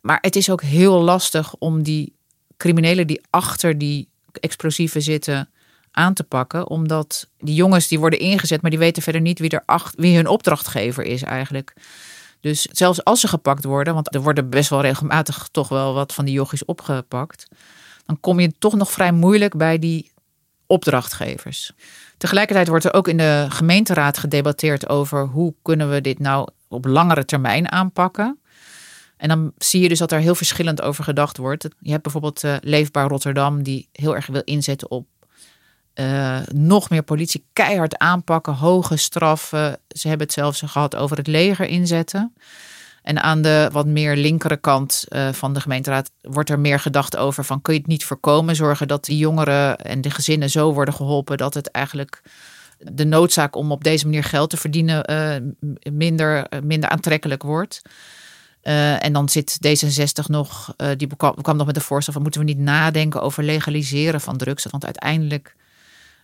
Maar 0.02 0.18
het 0.22 0.36
is 0.36 0.50
ook 0.50 0.62
heel 0.62 1.02
lastig 1.02 1.56
om 1.56 1.84
die 1.84 2.14
criminelen 2.58 3.08
die 3.08 3.22
achter 3.30 3.78
die 3.78 4.10
explosieven 4.40 5.02
zitten 5.02 5.50
aan 5.92 6.14
te 6.14 6.24
pakken. 6.24 6.70
Omdat 6.70 7.30
die 7.38 7.56
jongens 7.56 7.88
die 7.88 8.00
worden 8.00 8.20
ingezet, 8.20 8.62
maar 8.62 8.72
die 8.72 8.80
weten 8.80 9.04
verder 9.04 9.22
niet 9.22 9.40
wie, 9.40 9.50
er 9.50 9.92
wie 9.96 10.16
hun 10.16 10.28
opdrachtgever 10.28 11.04
is 11.04 11.24
eigenlijk. 11.24 11.74
Dus 12.46 12.62
zelfs 12.62 13.04
als 13.04 13.20
ze 13.20 13.28
gepakt 13.28 13.64
worden, 13.64 13.94
want 13.94 14.16
er 14.16 14.22
worden 14.22 14.50
best 14.50 14.70
wel 14.70 14.82
regelmatig 14.82 15.48
toch 15.52 15.70
wel 15.70 15.94
wat 15.94 16.14
van 16.14 16.26
die 16.26 16.34
yogis 16.34 16.66
opgepakt, 16.66 17.48
dan 18.06 18.20
kom 18.20 18.40
je 18.40 18.58
toch 18.60 18.76
nog 18.76 18.92
vrij 18.92 19.12
moeilijk 19.12 19.58
bij 19.58 19.80
die 19.80 20.12
opdrachtgevers. 20.68 21.72
Tegelijkertijd 22.18 22.68
wordt 22.68 22.86
er 22.86 22.94
ook 22.94 23.08
in 23.08 23.18
de 23.18 23.46
gemeenteraad 23.50 24.18
gedebatteerd 24.18 24.90
over 24.90 25.26
hoe 25.26 25.54
kunnen 25.62 25.90
we 25.90 26.02
dit 26.02 26.20
nou 26.20 26.48
op 26.68 26.86
langere 26.86 27.26
termijn 27.26 27.72
aanpakken. 27.72 28.40
En 29.18 29.30
dan 29.30 29.52
zie 29.58 29.82
je 29.82 29.90
dus 29.90 30.00
dat 30.00 30.12
er 30.12 30.20
heel 30.20 30.36
verschillend 30.36 30.82
over 30.82 31.04
gedacht 31.04 31.38
wordt. 31.38 31.68
Je 31.80 31.92
hebt 31.92 32.04
bijvoorbeeld 32.04 32.44
uh, 32.44 32.56
Leefbaar 32.62 33.08
Rotterdam, 33.08 33.64
die 33.64 33.90
heel 33.92 34.16
erg 34.16 34.28
wil 34.28 34.44
inzetten 34.44 34.92
op 34.92 35.08
uh, 35.96 36.40
nog 36.54 36.90
meer 36.90 37.04
politie 37.04 37.46
keihard 37.54 37.98
aanpakken, 37.98 38.54
hoge 38.54 38.98
straffen. 38.98 39.80
Ze 39.88 40.08
hebben 40.08 40.26
het 40.26 40.36
zelfs 40.36 40.62
gehad 40.62 40.96
over 40.96 41.18
het 41.18 41.28
leger 41.28 41.66
inzetten. 41.66 42.34
En 43.02 43.24
aan 43.24 43.42
de 43.42 43.70
wat 43.72 43.86
meer 43.86 44.16
linkere 44.16 44.58
kant 44.58 45.06
uh, 45.10 45.34
van 45.34 45.54
de 45.54 45.62
gemeenteraad 45.62 46.12
wordt 46.22 46.50
er 46.50 46.60
meer 46.60 46.80
gedacht 46.80 47.18
over 47.18 47.46
van 47.46 47.62
kun 47.62 47.74
je 47.74 47.80
het 47.80 47.88
niet 47.88 48.06
voorkomen, 48.06 48.56
zorgen 48.56 48.88
dat 48.88 49.06
die 49.06 49.18
jongeren 49.18 49.78
en 49.78 50.02
de 50.02 50.10
gezinnen 50.10 50.50
zo 50.50 50.74
worden 50.74 50.94
geholpen 50.94 51.38
dat 51.38 51.54
het 51.54 51.72
eigenlijk 51.72 52.22
de 52.78 53.06
noodzaak 53.06 53.56
om 53.56 53.72
op 53.72 53.84
deze 53.84 54.06
manier 54.06 54.24
geld 54.24 54.50
te 54.50 54.58
verdienen 54.58 55.12
uh, 55.12 55.70
minder, 55.92 56.48
minder 56.64 56.90
aantrekkelijk 56.90 57.44
wordt. 57.44 57.82
En 59.00 59.14
dan 59.14 59.30
zit 59.30 59.58
D66 59.68 60.26
nog, 60.28 60.76
die 60.98 61.08
kwam, 61.16 61.58
nog 61.58 61.66
met 61.66 61.76
een 61.76 61.82
voorstel 61.82 62.14
van 62.14 62.22
moeten 62.22 62.42
we 62.42 62.48
niet 62.48 62.58
nadenken 62.58 63.22
over 63.22 63.44
legaliseren 63.44 64.22
van 64.22 64.38
drugs. 64.38 64.66
Want 64.66 64.86
uiteindelijk 64.86 65.56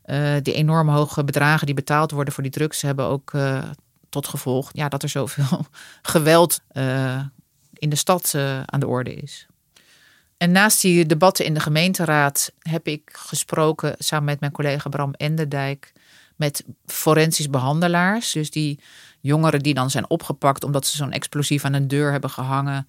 uh, 0.05 0.35
die 0.41 0.53
enorm 0.53 0.89
hoge 0.89 1.23
bedragen 1.23 1.65
die 1.65 1.75
betaald 1.75 2.11
worden 2.11 2.33
voor 2.33 2.43
die 2.43 2.51
drugs 2.51 2.81
hebben 2.81 3.05
ook 3.05 3.31
tot 4.09 4.27
gevolg 4.27 4.69
ja, 4.73 4.89
dat 4.89 5.03
er 5.03 5.09
zoveel 5.09 5.65
geweld 6.01 6.59
in 7.73 7.89
de 7.89 7.95
stad 7.95 8.35
aan 8.65 8.79
de 8.79 8.87
orde 8.87 9.13
is. 9.13 9.47
En 10.37 10.51
naast 10.51 10.81
die 10.81 11.05
debatten 11.05 11.45
in 11.45 11.53
de 11.53 11.59
gemeenteraad 11.59 12.51
heb 12.59 12.87
ik 12.87 13.01
gesproken 13.13 13.95
samen 13.97 14.25
met 14.25 14.39
mijn 14.39 14.51
collega 14.51 14.89
Bram 14.89 15.13
Enderdijk 15.13 15.93
met 16.35 16.63
forensisch 16.85 17.49
behandelaars. 17.49 18.31
Dus 18.31 18.51
die 18.51 18.79
jongeren 19.19 19.59
die 19.59 19.73
dan 19.73 19.89
zijn 19.89 20.09
opgepakt 20.09 20.63
omdat 20.63 20.85
ze 20.87 20.97
zo'n 20.97 21.11
explosief 21.11 21.65
aan 21.65 21.73
een 21.73 21.87
deur 21.87 22.11
hebben 22.11 22.29
gehangen. 22.29 22.87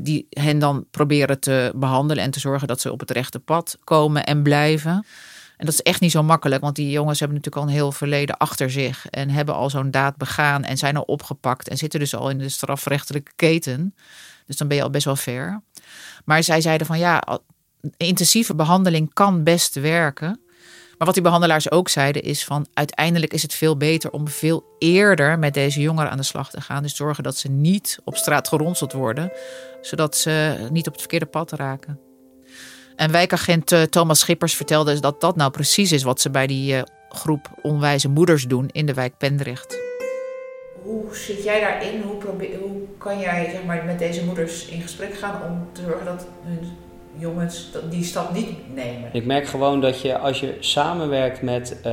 Die 0.00 0.26
hen 0.30 0.58
dan 0.58 0.86
proberen 0.90 1.40
te 1.40 1.72
behandelen 1.74 2.24
en 2.24 2.30
te 2.30 2.40
zorgen 2.40 2.68
dat 2.68 2.80
ze 2.80 2.92
op 2.92 3.00
het 3.00 3.10
rechte 3.10 3.38
pad 3.38 3.78
komen 3.84 4.24
en 4.24 4.42
blijven. 4.42 5.06
En 5.56 5.66
dat 5.66 5.74
is 5.74 5.82
echt 5.82 6.00
niet 6.00 6.10
zo 6.10 6.22
makkelijk, 6.22 6.62
want 6.62 6.76
die 6.76 6.90
jongens 6.90 7.18
hebben 7.18 7.36
natuurlijk 7.36 7.64
al 7.64 7.70
een 7.70 7.78
heel 7.78 7.92
verleden 7.92 8.36
achter 8.36 8.70
zich 8.70 9.06
en 9.06 9.30
hebben 9.30 9.54
al 9.54 9.70
zo'n 9.70 9.90
daad 9.90 10.16
begaan 10.16 10.64
en 10.64 10.78
zijn 10.78 10.96
al 10.96 11.02
opgepakt 11.02 11.68
en 11.68 11.76
zitten 11.76 12.00
dus 12.00 12.14
al 12.14 12.30
in 12.30 12.38
de 12.38 12.48
strafrechtelijke 12.48 13.32
keten. 13.36 13.94
Dus 14.46 14.56
dan 14.56 14.68
ben 14.68 14.76
je 14.76 14.82
al 14.82 14.90
best 14.90 15.04
wel 15.04 15.16
ver. 15.16 15.62
Maar 16.24 16.42
zij 16.42 16.60
zeiden 16.60 16.86
van 16.86 16.98
ja, 16.98 17.40
intensieve 17.96 18.54
behandeling 18.54 19.12
kan 19.12 19.42
best 19.42 19.74
werken. 19.74 20.40
Maar 20.98 21.06
wat 21.06 21.14
die 21.14 21.22
behandelaars 21.22 21.70
ook 21.70 21.88
zeiden 21.88 22.22
is 22.22 22.44
van 22.44 22.66
uiteindelijk 22.74 23.32
is 23.32 23.42
het 23.42 23.54
veel 23.54 23.76
beter 23.76 24.10
om 24.10 24.28
veel 24.28 24.64
eerder 24.78 25.38
met 25.38 25.54
deze 25.54 25.80
jongeren 25.80 26.10
aan 26.10 26.16
de 26.16 26.22
slag 26.22 26.50
te 26.50 26.60
gaan. 26.60 26.82
Dus 26.82 26.96
zorgen 26.96 27.22
dat 27.22 27.36
ze 27.36 27.48
niet 27.48 27.98
op 28.04 28.16
straat 28.16 28.48
geronseld 28.48 28.92
worden, 28.92 29.32
zodat 29.80 30.16
ze 30.16 30.66
niet 30.70 30.86
op 30.86 30.92
het 30.92 31.00
verkeerde 31.00 31.26
pad 31.26 31.52
raken. 31.52 32.11
En 32.96 33.10
wijkagent 33.10 33.72
eh, 33.72 33.82
Thomas 33.82 34.20
Schippers 34.20 34.54
vertelde 34.54 35.00
dat 35.00 35.20
dat 35.20 35.36
nou 35.36 35.50
precies 35.50 35.92
is 35.92 36.02
wat 36.02 36.20
ze 36.20 36.30
bij 36.30 36.46
die 36.46 36.76
eh, 36.76 36.82
groep 37.08 37.48
onwijze 37.62 38.08
moeders 38.08 38.44
doen 38.44 38.68
in 38.72 38.86
de 38.86 38.94
wijk 38.94 39.16
Pendrecht. 39.18 39.80
Hoe 40.82 41.16
zit 41.16 41.44
jij 41.44 41.60
daarin? 41.60 42.02
Hoe, 42.02 42.16
probeer, 42.16 42.58
hoe 42.60 42.80
kan 42.98 43.18
jij 43.18 43.50
zeg 43.50 43.64
maar, 43.64 43.84
met 43.84 43.98
deze 43.98 44.24
moeders 44.24 44.66
in 44.66 44.80
gesprek 44.80 45.14
gaan 45.14 45.42
om 45.50 45.68
te 45.72 45.82
zorgen 45.82 46.04
dat 46.04 46.26
hun 46.44 46.70
jongens 47.18 47.68
die 47.90 48.04
stap 48.04 48.32
niet 48.32 48.74
nemen. 48.74 49.08
Ik 49.12 49.24
merk 49.24 49.46
gewoon 49.46 49.80
dat 49.80 50.00
je 50.00 50.18
als 50.18 50.40
je 50.40 50.56
samenwerkt 50.60 51.42
met 51.42 51.76
uh, 51.86 51.92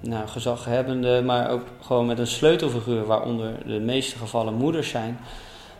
nou, 0.00 0.28
gezaghebbenden, 0.28 1.24
maar 1.24 1.50
ook 1.50 1.62
gewoon 1.80 2.06
met 2.06 2.18
een 2.18 2.26
sleutelfiguur, 2.26 3.04
waaronder 3.04 3.66
de 3.66 3.80
meeste 3.80 4.18
gevallen 4.18 4.54
moeders 4.54 4.88
zijn, 4.88 5.18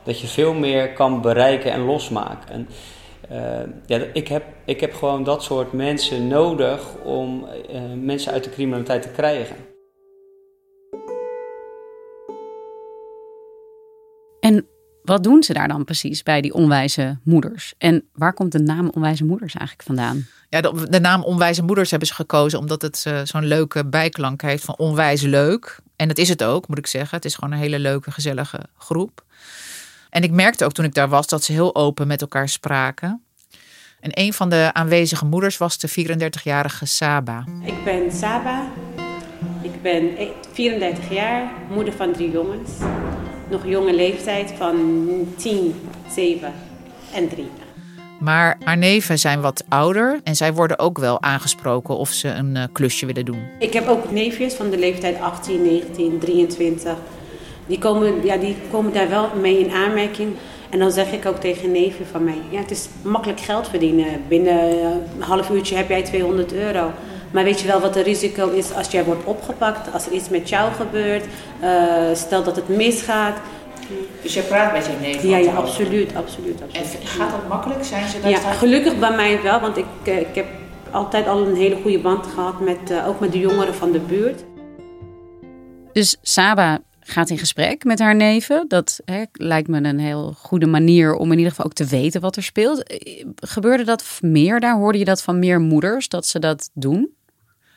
dat 0.03 0.21
je 0.21 0.27
veel 0.27 0.55
meer 0.55 0.93
kan 0.93 1.21
bereiken 1.21 1.73
en 1.73 1.81
losmaken. 1.81 2.49
En, 2.49 2.69
uh, 3.33 3.61
ja, 3.87 3.99
ik, 4.13 4.29
heb, 4.29 4.45
ik 4.65 4.81
heb 4.81 4.95
gewoon 4.95 5.25
dat 5.25 5.43
soort 5.43 5.73
mensen 5.73 6.29
nodig 6.29 6.95
om 7.03 7.49
uh, 7.71 7.81
mensen 8.01 8.33
uit 8.33 8.45
de 8.45 8.51
criminaliteit 8.51 9.03
te 9.03 9.09
krijgen. 9.09 9.57
En 14.41 14.67
wat 15.03 15.25
doen 15.25 15.43
ze 15.43 15.53
daar 15.53 15.69
dan 15.69 15.85
precies 15.85 16.23
bij 16.23 16.41
die 16.41 16.55
onwijze 16.55 17.19
moeders? 17.25 17.75
En 17.79 18.09
waar 18.13 18.33
komt 18.33 18.53
de 18.53 18.59
naam 18.59 18.89
onwijze 18.89 19.25
moeders 19.25 19.55
eigenlijk 19.55 19.89
vandaan? 19.89 20.27
Ja, 20.49 20.61
de, 20.61 20.87
de 20.91 21.01
naam 21.01 21.23
onwijze 21.23 21.63
moeders 21.63 21.91
hebben 21.91 22.09
ze 22.09 22.15
gekozen 22.15 22.59
omdat 22.59 22.83
het 22.83 23.05
uh, 23.09 23.21
zo'n 23.25 23.47
leuke 23.47 23.87
bijklank 23.87 24.43
heeft 24.43 24.65
van 24.65 24.77
onwijs 24.77 25.23
leuk. 25.23 25.81
En 25.97 26.09
dat 26.09 26.19
is 26.19 26.29
het 26.29 26.45
ook, 26.45 26.69
moet 26.69 26.79
ik 26.79 26.87
zeggen. 26.87 27.17
Het 27.17 27.25
is 27.25 27.35
gewoon 27.35 27.53
een 27.53 27.59
hele 27.59 27.79
leuke, 27.79 28.11
gezellige 28.11 28.61
groep. 28.77 29.25
En 30.15 30.23
ik 30.23 30.31
merkte 30.31 30.65
ook 30.65 30.73
toen 30.73 30.85
ik 30.85 30.95
daar 30.95 31.09
was 31.09 31.27
dat 31.27 31.45
ze 31.45 31.53
heel 31.53 31.75
open 31.75 32.07
met 32.07 32.21
elkaar 32.21 32.49
spraken. 32.49 33.23
En 34.01 34.11
een 34.15 34.33
van 34.33 34.49
de 34.49 34.71
aanwezige 34.73 35.25
moeders 35.25 35.57
was 35.57 35.79
de 35.79 35.91
34-jarige 35.91 36.87
Saba. 36.87 37.45
Ik 37.65 37.85
ben 37.85 38.13
Saba. 38.13 38.67
Ik 39.63 39.83
ben 39.83 40.11
34 40.53 41.11
jaar, 41.11 41.53
moeder 41.71 41.93
van 41.93 42.13
drie 42.13 42.31
jongens 42.31 42.71
nog 43.51 43.67
jonge 43.67 43.95
leeftijd 43.95 44.53
van 44.59 44.77
10, 45.37 45.75
7 46.11 46.53
en 47.15 47.29
3. 47.29 47.51
Maar 48.21 48.59
haar 48.65 48.79
neven 48.79 49.19
zijn 49.19 49.41
wat 49.41 49.65
ouder 49.69 50.21
en 50.25 50.37
zij 50.37 50.53
worden 50.53 50.79
ook 50.79 50.99
wel 50.99 51.23
aangesproken 51.23 51.97
of 51.97 52.11
ze 52.11 52.29
een 52.29 52.57
uh, 52.57 52.65
klusje 52.73 53.07
willen 53.07 53.25
doen. 53.25 53.43
Ik 53.59 53.73
heb 53.73 53.87
ook 53.87 54.11
neefjes 54.11 54.55
van 54.55 54.71
de 54.71 54.79
leeftijd 54.79 55.21
18, 55.21 55.63
19, 55.63 56.19
23. 56.19 56.97
Die 57.67 57.79
komen, 57.79 58.25
ja, 58.25 58.37
die 58.37 58.57
komen 58.71 58.93
daar 58.93 59.09
wel 59.09 59.29
mee 59.41 59.59
in 59.59 59.71
aanmerking. 59.71 60.33
En 60.71 60.79
dan 60.79 60.91
zeg 60.91 61.13
ik 61.13 61.27
ook 61.27 61.41
tegen 61.41 61.73
neefje 61.73 62.05
van 62.05 62.25
mij: 62.25 62.39
ja, 62.49 62.59
het 62.59 62.71
is 62.71 62.89
makkelijk 63.03 63.41
geld 63.41 63.69
verdienen. 63.69 64.07
Binnen 64.29 64.71
een 65.17 65.23
half 65.23 65.51
uurtje 65.51 65.77
heb 65.77 65.89
jij 65.89 66.03
200 66.03 66.53
euro. 66.53 66.91
Maar 67.35 67.45
weet 67.45 67.61
je 67.61 67.67
wel 67.67 67.81
wat 67.81 67.95
het 67.95 68.07
risico 68.07 68.51
is 68.51 68.75
als 68.75 68.91
jij 68.91 69.05
wordt 69.05 69.25
opgepakt, 69.25 69.93
als 69.93 70.07
er 70.07 70.13
iets 70.13 70.29
met 70.29 70.49
jou 70.49 70.73
gebeurt, 70.73 71.25
uh, 71.63 72.15
stel 72.15 72.43
dat 72.43 72.57
het 72.57 72.69
misgaat. 72.69 73.37
Dus 74.23 74.35
je 74.35 74.41
praat 74.41 74.73
met 74.73 74.87
je 74.87 74.93
neef? 75.01 75.23
Ja, 75.23 75.37
ja 75.37 75.53
absoluut, 75.53 76.15
absoluut, 76.15 76.63
absoluut. 76.63 77.01
En 77.01 77.07
gaat 77.07 77.31
dat 77.31 77.49
makkelijk? 77.49 77.85
Zijn 77.85 78.09
ze 78.09 78.21
daar 78.21 78.31
ja, 78.31 78.39
gelukkig 78.39 78.99
bij 78.99 79.15
mij 79.15 79.43
wel, 79.43 79.61
want 79.61 79.77
ik, 79.77 79.85
uh, 80.05 80.21
ik 80.21 80.35
heb 80.35 80.47
altijd 80.91 81.27
al 81.27 81.47
een 81.47 81.57
hele 81.57 81.77
goede 81.83 81.99
band 81.99 82.27
gehad 82.27 82.61
met 82.61 82.91
uh, 82.91 83.09
ook 83.09 83.21
met 83.21 83.33
de 83.33 83.39
jongeren 83.39 83.75
van 83.75 83.93
de 83.93 84.01
buurt. 84.01 84.45
Dus 85.93 86.17
Saba 86.23 86.79
gaat 87.05 87.31
in 87.31 87.39
gesprek 87.39 87.85
met 87.85 87.99
haar 87.99 88.15
neven. 88.15 88.65
Dat 88.69 89.01
hè, 89.05 89.23
lijkt 89.33 89.69
me 89.69 89.89
een 89.89 89.99
heel 89.99 90.35
goede 90.39 90.67
manier 90.67 91.15
om 91.15 91.33
in 91.33 91.37
ieder 91.37 91.51
geval 91.51 91.67
ook 91.67 91.73
te 91.73 91.87
weten 91.87 92.21
wat 92.21 92.37
er 92.37 92.43
speelt. 92.43 92.83
Gebeurde 93.35 93.85
dat 93.85 94.19
meer 94.21 94.61
daar? 94.61 94.77
Hoorde 94.77 94.99
je 94.99 95.05
dat 95.05 95.23
van 95.23 95.39
meer 95.39 95.61
moeders 95.61 96.09
dat 96.09 96.27
ze 96.27 96.39
dat 96.39 96.71
doen? 96.75 97.15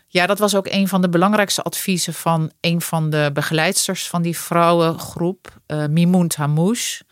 Ja, 0.08 0.26
dat 0.26 0.40
was 0.40 0.56
ook 0.56 0.68
een 0.68 0.88
van 0.88 1.02
de 1.02 1.10
belangrijkste 1.10 1.62
adviezen 1.62 2.14
van 2.14 2.52
een 2.62 2.82
van 2.82 3.10
de 3.10 3.30
begeleidsters 3.34 4.08
van 4.08 4.22
die 4.22 4.38
vrouwengroep, 4.38 5.60
uh, 5.68 5.86
Mimoun 5.86 6.32
Hamouche. 6.36 7.04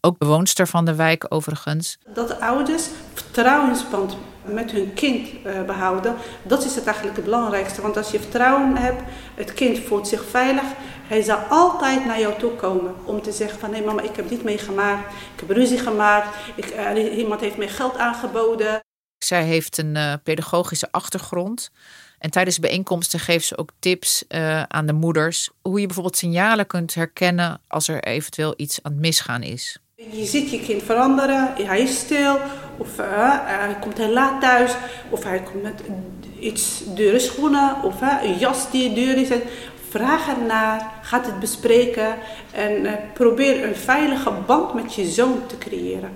Ook 0.00 0.18
bewoonster 0.18 0.66
van 0.66 0.84
de 0.84 0.94
wijk 0.94 1.26
overigens. 1.28 1.98
Dat 2.14 2.28
de 2.28 2.40
ouders 2.40 2.86
vertrouwensband 3.14 4.16
met 4.44 4.70
hun 4.70 4.94
kind 4.94 5.28
uh, 5.28 5.62
behouden, 5.62 6.14
dat 6.42 6.64
is 6.64 6.74
het 6.74 6.84
eigenlijk 6.84 7.16
het 7.16 7.24
belangrijkste. 7.24 7.82
Want 7.82 7.96
als 7.96 8.10
je 8.10 8.20
vertrouwen 8.20 8.76
hebt, 8.76 9.02
het 9.34 9.54
kind 9.54 9.78
voelt 9.78 10.08
zich 10.08 10.24
veilig, 10.30 10.64
hij 11.12 11.22
zal 11.22 11.38
altijd 11.38 12.04
naar 12.04 12.20
jou 12.20 12.38
toe 12.38 12.52
komen 12.52 12.94
om 13.04 13.22
te 13.22 13.32
zeggen 13.32 13.58
van 13.58 13.70
hé 13.70 13.76
hey 13.76 13.84
mama, 13.84 14.02
ik 14.02 14.16
heb 14.16 14.28
dit 14.28 14.42
meegemaakt, 14.42 15.12
ik 15.34 15.40
heb 15.40 15.50
ruzie 15.50 15.78
gemaakt, 15.78 16.36
ik, 16.56 16.74
uh, 16.96 17.18
iemand 17.18 17.40
heeft 17.40 17.56
mij 17.56 17.68
geld 17.68 17.96
aangeboden. 17.96 18.80
Zij 19.18 19.44
heeft 19.44 19.78
een 19.78 19.94
uh, 19.94 20.14
pedagogische 20.22 20.88
achtergrond. 20.90 21.70
En 22.18 22.30
tijdens 22.30 22.58
bijeenkomsten 22.58 23.20
geeft 23.20 23.46
ze 23.46 23.58
ook 23.58 23.70
tips 23.78 24.24
uh, 24.28 24.62
aan 24.62 24.86
de 24.86 24.92
moeders 24.92 25.50
hoe 25.62 25.80
je 25.80 25.86
bijvoorbeeld 25.86 26.16
signalen 26.16 26.66
kunt 26.66 26.94
herkennen 26.94 27.60
als 27.68 27.88
er 27.88 28.04
eventueel 28.04 28.54
iets 28.56 28.78
aan 28.82 28.92
het 28.92 29.00
misgaan 29.00 29.42
is. 29.42 29.78
Je 30.10 30.24
ziet 30.24 30.50
je 30.50 30.60
kind 30.60 30.82
veranderen, 30.82 31.54
hij 31.56 31.80
is 31.80 31.98
stil, 31.98 32.38
of 32.76 32.98
uh, 32.98 33.06
hij 33.46 33.76
komt 33.80 33.98
heel 33.98 34.12
laat 34.12 34.40
thuis, 34.40 34.72
of 35.10 35.24
hij 35.24 35.42
komt 35.42 35.62
met 35.62 35.82
iets 36.38 36.82
dure 36.94 37.18
schoenen, 37.18 37.82
of 37.82 38.00
uh, 38.00 38.18
een 38.22 38.38
jas 38.38 38.70
die 38.70 38.92
duur 38.92 39.16
is. 39.16 39.28
Vraag 39.92 40.28
ernaar, 40.28 40.92
ga 41.02 41.22
het 41.22 41.40
bespreken 41.40 42.14
en 42.52 42.98
probeer 43.14 43.64
een 43.64 43.76
veilige 43.76 44.32
band 44.46 44.74
met 44.74 44.94
je 44.94 45.04
zoon 45.04 45.46
te 45.46 45.58
creëren. 45.58 46.10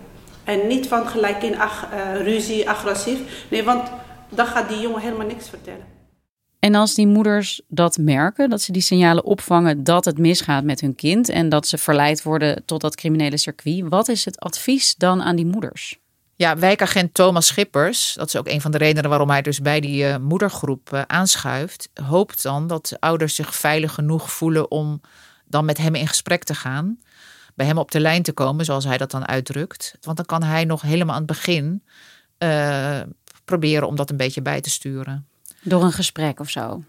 En 0.44 0.66
niet 0.66 0.88
van 0.88 1.06
gelijk 1.06 1.42
in 1.42 1.58
ag 1.58 1.88
ruzie, 2.22 2.68
agressief. 2.68 3.46
Nee, 3.50 3.64
want 3.64 3.90
dan 4.28 4.46
gaat 4.46 4.68
die 4.68 4.80
jongen 4.80 5.00
helemaal 5.00 5.26
niks 5.26 5.48
vertellen. 5.48 5.84
En 6.58 6.74
als 6.74 6.94
die 6.94 7.06
moeders 7.06 7.62
dat 7.68 7.98
merken, 7.98 8.50
dat 8.50 8.60
ze 8.60 8.72
die 8.72 8.82
signalen 8.82 9.24
opvangen 9.24 9.84
dat 9.84 10.04
het 10.04 10.18
misgaat 10.18 10.64
met 10.64 10.80
hun 10.80 10.94
kind 10.94 11.28
en 11.28 11.48
dat 11.48 11.66
ze 11.66 11.78
verleid 11.78 12.22
worden 12.22 12.62
tot 12.64 12.80
dat 12.80 12.96
criminele 12.96 13.36
circuit, 13.36 13.88
wat 13.88 14.08
is 14.08 14.24
het 14.24 14.40
advies 14.40 14.94
dan 14.94 15.22
aan 15.22 15.36
die 15.36 15.46
moeders? 15.46 15.98
Ja, 16.38 16.56
wijkagent 16.56 17.14
Thomas 17.14 17.46
Schippers, 17.46 18.14
dat 18.14 18.26
is 18.26 18.36
ook 18.36 18.48
een 18.48 18.60
van 18.60 18.70
de 18.70 18.78
redenen 18.78 19.10
waarom 19.10 19.30
hij 19.30 19.42
dus 19.42 19.60
bij 19.60 19.80
die 19.80 20.04
uh, 20.04 20.16
moedergroep 20.16 20.90
uh, 20.92 21.02
aanschuift, 21.06 21.88
hoopt 22.02 22.42
dan 22.42 22.66
dat 22.66 22.86
de 22.86 23.00
ouders 23.00 23.34
zich 23.34 23.56
veilig 23.56 23.94
genoeg 23.94 24.32
voelen 24.32 24.70
om 24.70 25.00
dan 25.44 25.64
met 25.64 25.78
hem 25.78 25.94
in 25.94 26.08
gesprek 26.08 26.44
te 26.44 26.54
gaan, 26.54 26.98
bij 27.54 27.66
hem 27.66 27.78
op 27.78 27.90
de 27.90 28.00
lijn 28.00 28.22
te 28.22 28.32
komen, 28.32 28.64
zoals 28.64 28.84
hij 28.84 28.96
dat 28.96 29.10
dan 29.10 29.26
uitdrukt. 29.26 29.94
Want 30.00 30.16
dan 30.16 30.26
kan 30.26 30.42
hij 30.42 30.64
nog 30.64 30.82
helemaal 30.82 31.14
aan 31.14 31.22
het 31.22 31.30
begin 31.30 31.82
uh, 32.38 33.00
proberen 33.44 33.88
om 33.88 33.96
dat 33.96 34.10
een 34.10 34.16
beetje 34.16 34.42
bij 34.42 34.60
te 34.60 34.70
sturen. 34.70 35.26
Door 35.62 35.82
een 35.82 35.92
gesprek 35.92 36.40
of 36.40 36.50
zo? 36.50 36.82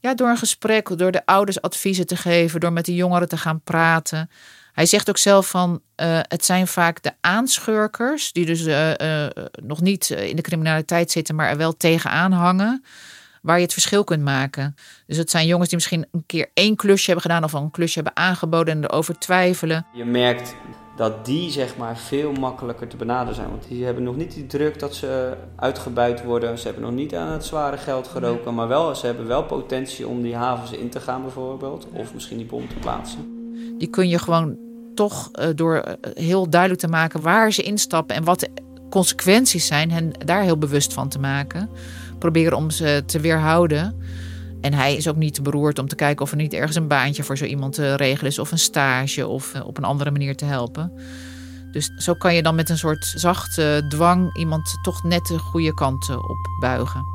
Ja, 0.00 0.14
door 0.14 0.28
een 0.28 0.36
gesprek, 0.36 0.98
door 0.98 1.10
de 1.10 1.26
ouders 1.26 1.60
adviezen 1.60 2.06
te 2.06 2.16
geven, 2.16 2.60
door 2.60 2.72
met 2.72 2.84
de 2.84 2.94
jongeren 2.94 3.28
te 3.28 3.36
gaan 3.36 3.60
praten. 3.60 4.30
Hij 4.74 4.86
zegt 4.86 5.08
ook 5.08 5.18
zelf 5.18 5.48
van 5.48 5.70
uh, 5.70 6.18
het 6.22 6.44
zijn 6.44 6.66
vaak 6.66 7.02
de 7.02 7.12
aanschurkers 7.20 8.32
die 8.32 8.46
dus 8.46 8.66
uh, 8.66 8.90
uh, 8.90 9.26
nog 9.62 9.80
niet 9.80 10.10
in 10.10 10.36
de 10.36 10.42
criminaliteit 10.42 11.10
zitten, 11.10 11.34
maar 11.34 11.48
er 11.48 11.56
wel 11.56 11.76
tegenaan 11.76 12.32
hangen, 12.32 12.84
waar 13.42 13.56
je 13.56 13.62
het 13.62 13.72
verschil 13.72 14.04
kunt 14.04 14.22
maken. 14.22 14.74
Dus 15.06 15.16
het 15.16 15.30
zijn 15.30 15.46
jongens 15.46 15.68
die 15.68 15.78
misschien 15.78 16.06
een 16.12 16.24
keer 16.26 16.50
één 16.54 16.76
klusje 16.76 17.04
hebben 17.10 17.22
gedaan 17.22 17.44
of 17.44 17.54
al 17.54 17.62
een 17.62 17.70
klusje 17.70 17.94
hebben 17.94 18.16
aangeboden 18.16 18.74
en 18.74 18.84
erover 18.84 19.18
twijfelen. 19.18 19.86
Je 19.92 20.04
merkt 20.04 20.54
dat 20.96 21.24
die 21.24 21.50
zeg 21.50 21.76
maar 21.76 21.96
veel 21.96 22.32
makkelijker 22.32 22.88
te 22.88 22.96
benaderen 22.96 23.34
zijn. 23.34 23.48
Want 23.48 23.68
die 23.68 23.84
hebben 23.84 24.02
nog 24.02 24.16
niet 24.16 24.34
die 24.34 24.46
druk 24.46 24.78
dat 24.78 24.94
ze 24.94 25.36
uitgebuit 25.56 26.24
worden. 26.24 26.58
Ze 26.58 26.64
hebben 26.64 26.84
nog 26.84 26.92
niet 26.92 27.14
aan 27.14 27.32
het 27.32 27.44
zware 27.44 27.76
geld 27.76 28.08
geroken. 28.08 28.54
Maar 28.54 28.68
wel, 28.68 28.94
ze 28.94 29.06
hebben 29.06 29.26
wel 29.26 29.44
potentie 29.44 30.08
om 30.08 30.22
die 30.22 30.36
havens 30.36 30.70
in 30.70 30.90
te 30.90 31.00
gaan 31.00 31.22
bijvoorbeeld. 31.22 31.86
Of 31.92 32.14
misschien 32.14 32.36
die 32.36 32.46
bom 32.46 32.68
te 32.68 32.74
plaatsen. 32.74 33.33
Die 33.78 33.88
kun 33.88 34.08
je 34.08 34.18
gewoon 34.18 34.56
toch 34.94 35.30
uh, 35.32 35.46
door 35.54 35.74
uh, 35.74 35.92
heel 36.14 36.50
duidelijk 36.50 36.80
te 36.80 36.88
maken 36.88 37.20
waar 37.20 37.52
ze 37.52 37.62
instappen 37.62 38.16
en 38.16 38.24
wat 38.24 38.40
de 38.40 38.50
consequenties 38.90 39.66
zijn, 39.66 39.90
hen 39.90 40.10
daar 40.24 40.42
heel 40.42 40.58
bewust 40.58 40.92
van 40.92 41.08
te 41.08 41.18
maken. 41.18 41.70
Proberen 42.18 42.56
om 42.56 42.70
ze 42.70 43.02
te 43.06 43.20
weerhouden. 43.20 44.02
En 44.60 44.74
hij 44.74 44.96
is 44.96 45.08
ook 45.08 45.16
niet 45.16 45.34
te 45.34 45.42
beroerd 45.42 45.78
om 45.78 45.88
te 45.88 45.94
kijken 45.94 46.24
of 46.24 46.30
er 46.30 46.36
niet 46.36 46.52
ergens 46.52 46.76
een 46.76 46.88
baantje 46.88 47.22
voor 47.22 47.36
zo 47.36 47.44
iemand 47.44 47.74
te 47.74 47.94
regelen 47.94 48.30
is, 48.30 48.38
of 48.38 48.52
een 48.52 48.58
stage, 48.58 49.26
of 49.26 49.54
uh, 49.54 49.66
op 49.66 49.76
een 49.76 49.84
andere 49.84 50.10
manier 50.10 50.36
te 50.36 50.44
helpen. 50.44 50.92
Dus 51.72 51.90
zo 51.96 52.14
kan 52.14 52.34
je 52.34 52.42
dan 52.42 52.54
met 52.54 52.68
een 52.68 52.78
soort 52.78 53.12
zachte 53.16 53.84
dwang 53.88 54.36
iemand 54.36 54.78
toch 54.82 55.02
net 55.02 55.26
de 55.26 55.38
goede 55.38 55.74
kant 55.74 56.10
op 56.10 56.38
buigen. 56.60 57.13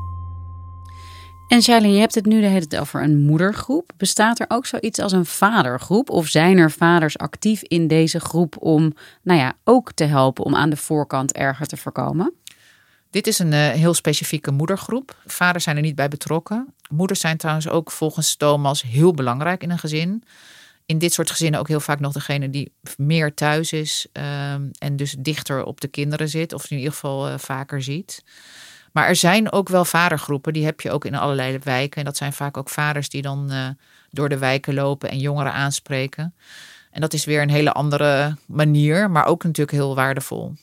En 1.50 1.62
Shailene, 1.62 1.92
je 1.92 2.00
hebt 2.00 2.14
het 2.14 2.26
nu 2.26 2.40
de 2.40 2.46
hele 2.46 2.66
tijd 2.66 2.82
over 2.82 3.02
een 3.02 3.20
moedergroep. 3.20 3.92
Bestaat 3.96 4.40
er 4.40 4.46
ook 4.48 4.66
zoiets 4.66 4.98
als 4.98 5.12
een 5.12 5.26
vadergroep? 5.26 6.10
Of 6.10 6.26
zijn 6.26 6.58
er 6.58 6.70
vaders 6.70 7.18
actief 7.18 7.62
in 7.62 7.86
deze 7.86 8.20
groep 8.20 8.56
om 8.58 8.94
nou 9.22 9.38
ja, 9.40 9.54
ook 9.64 9.92
te 9.92 10.04
helpen 10.04 10.44
om 10.44 10.54
aan 10.54 10.70
de 10.70 10.76
voorkant 10.76 11.32
erger 11.32 11.66
te 11.66 11.76
voorkomen? 11.76 12.32
Dit 13.10 13.26
is 13.26 13.38
een 13.38 13.52
uh, 13.52 13.68
heel 13.68 13.94
specifieke 13.94 14.50
moedergroep. 14.50 15.16
Vaders 15.26 15.64
zijn 15.64 15.76
er 15.76 15.82
niet 15.82 15.94
bij 15.94 16.08
betrokken. 16.08 16.74
Moeders 16.90 17.20
zijn 17.20 17.36
trouwens 17.36 17.68
ook 17.68 17.90
volgens 17.90 18.36
Thomas 18.36 18.82
heel 18.82 19.12
belangrijk 19.12 19.62
in 19.62 19.70
een 19.70 19.78
gezin. 19.78 20.22
In 20.86 20.98
dit 20.98 21.12
soort 21.12 21.30
gezinnen 21.30 21.60
ook 21.60 21.68
heel 21.68 21.80
vaak 21.80 22.00
nog 22.00 22.12
degene 22.12 22.50
die 22.50 22.72
meer 22.96 23.34
thuis 23.34 23.72
is 23.72 24.06
um, 24.12 24.70
en 24.78 24.96
dus 24.96 25.16
dichter 25.18 25.64
op 25.64 25.80
de 25.80 25.88
kinderen 25.88 26.28
zit, 26.28 26.52
of 26.52 26.70
in 26.70 26.76
ieder 26.76 26.92
geval 26.92 27.28
uh, 27.28 27.38
vaker 27.38 27.82
ziet. 27.82 28.22
Maar 28.92 29.06
er 29.06 29.16
zijn 29.16 29.52
ook 29.52 29.68
wel 29.68 29.84
vadergroepen, 29.84 30.52
die 30.52 30.64
heb 30.64 30.80
je 30.80 30.90
ook 30.90 31.04
in 31.04 31.14
allerlei 31.14 31.58
wijken. 31.62 31.98
En 31.98 32.04
dat 32.04 32.16
zijn 32.16 32.32
vaak 32.32 32.56
ook 32.56 32.68
vaders 32.68 33.08
die 33.08 33.22
dan 33.22 33.48
uh, 33.50 33.68
door 34.10 34.28
de 34.28 34.38
wijken 34.38 34.74
lopen 34.74 35.10
en 35.10 35.18
jongeren 35.18 35.52
aanspreken. 35.52 36.34
En 36.90 37.00
dat 37.00 37.12
is 37.12 37.24
weer 37.24 37.42
een 37.42 37.50
hele 37.50 37.72
andere 37.72 38.36
manier, 38.46 39.10
maar 39.10 39.26
ook 39.26 39.44
natuurlijk 39.44 39.76
heel 39.76 39.94
waardevol. 39.94 40.54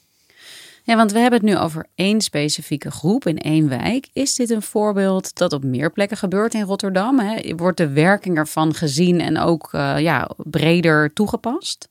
Ja, 0.83 0.95
want 0.95 1.11
we 1.11 1.19
hebben 1.19 1.39
het 1.39 1.49
nu 1.49 1.57
over 1.57 1.85
één 1.95 2.21
specifieke 2.21 2.91
groep 2.91 3.25
in 3.25 3.37
één 3.37 3.69
wijk. 3.69 4.07
Is 4.13 4.35
dit 4.35 4.49
een 4.49 4.61
voorbeeld 4.61 5.35
dat 5.35 5.53
op 5.53 5.63
meer 5.63 5.91
plekken 5.91 6.17
gebeurt 6.17 6.53
in 6.53 6.61
Rotterdam? 6.61 7.19
Hè? 7.19 7.55
Wordt 7.55 7.77
de 7.77 7.89
werking 7.89 8.37
ervan 8.37 8.73
gezien 8.73 9.21
en 9.21 9.37
ook 9.37 9.69
uh, 9.73 9.99
ja, 9.99 10.29
breder 10.37 11.13
toegepast? 11.13 11.89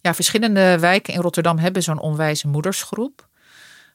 Ja, 0.00 0.14
verschillende 0.14 0.78
wijken 0.78 1.14
in 1.14 1.20
Rotterdam 1.20 1.58
hebben 1.58 1.82
zo'n 1.82 2.00
onwijze 2.00 2.48
moedersgroep. 2.48 3.28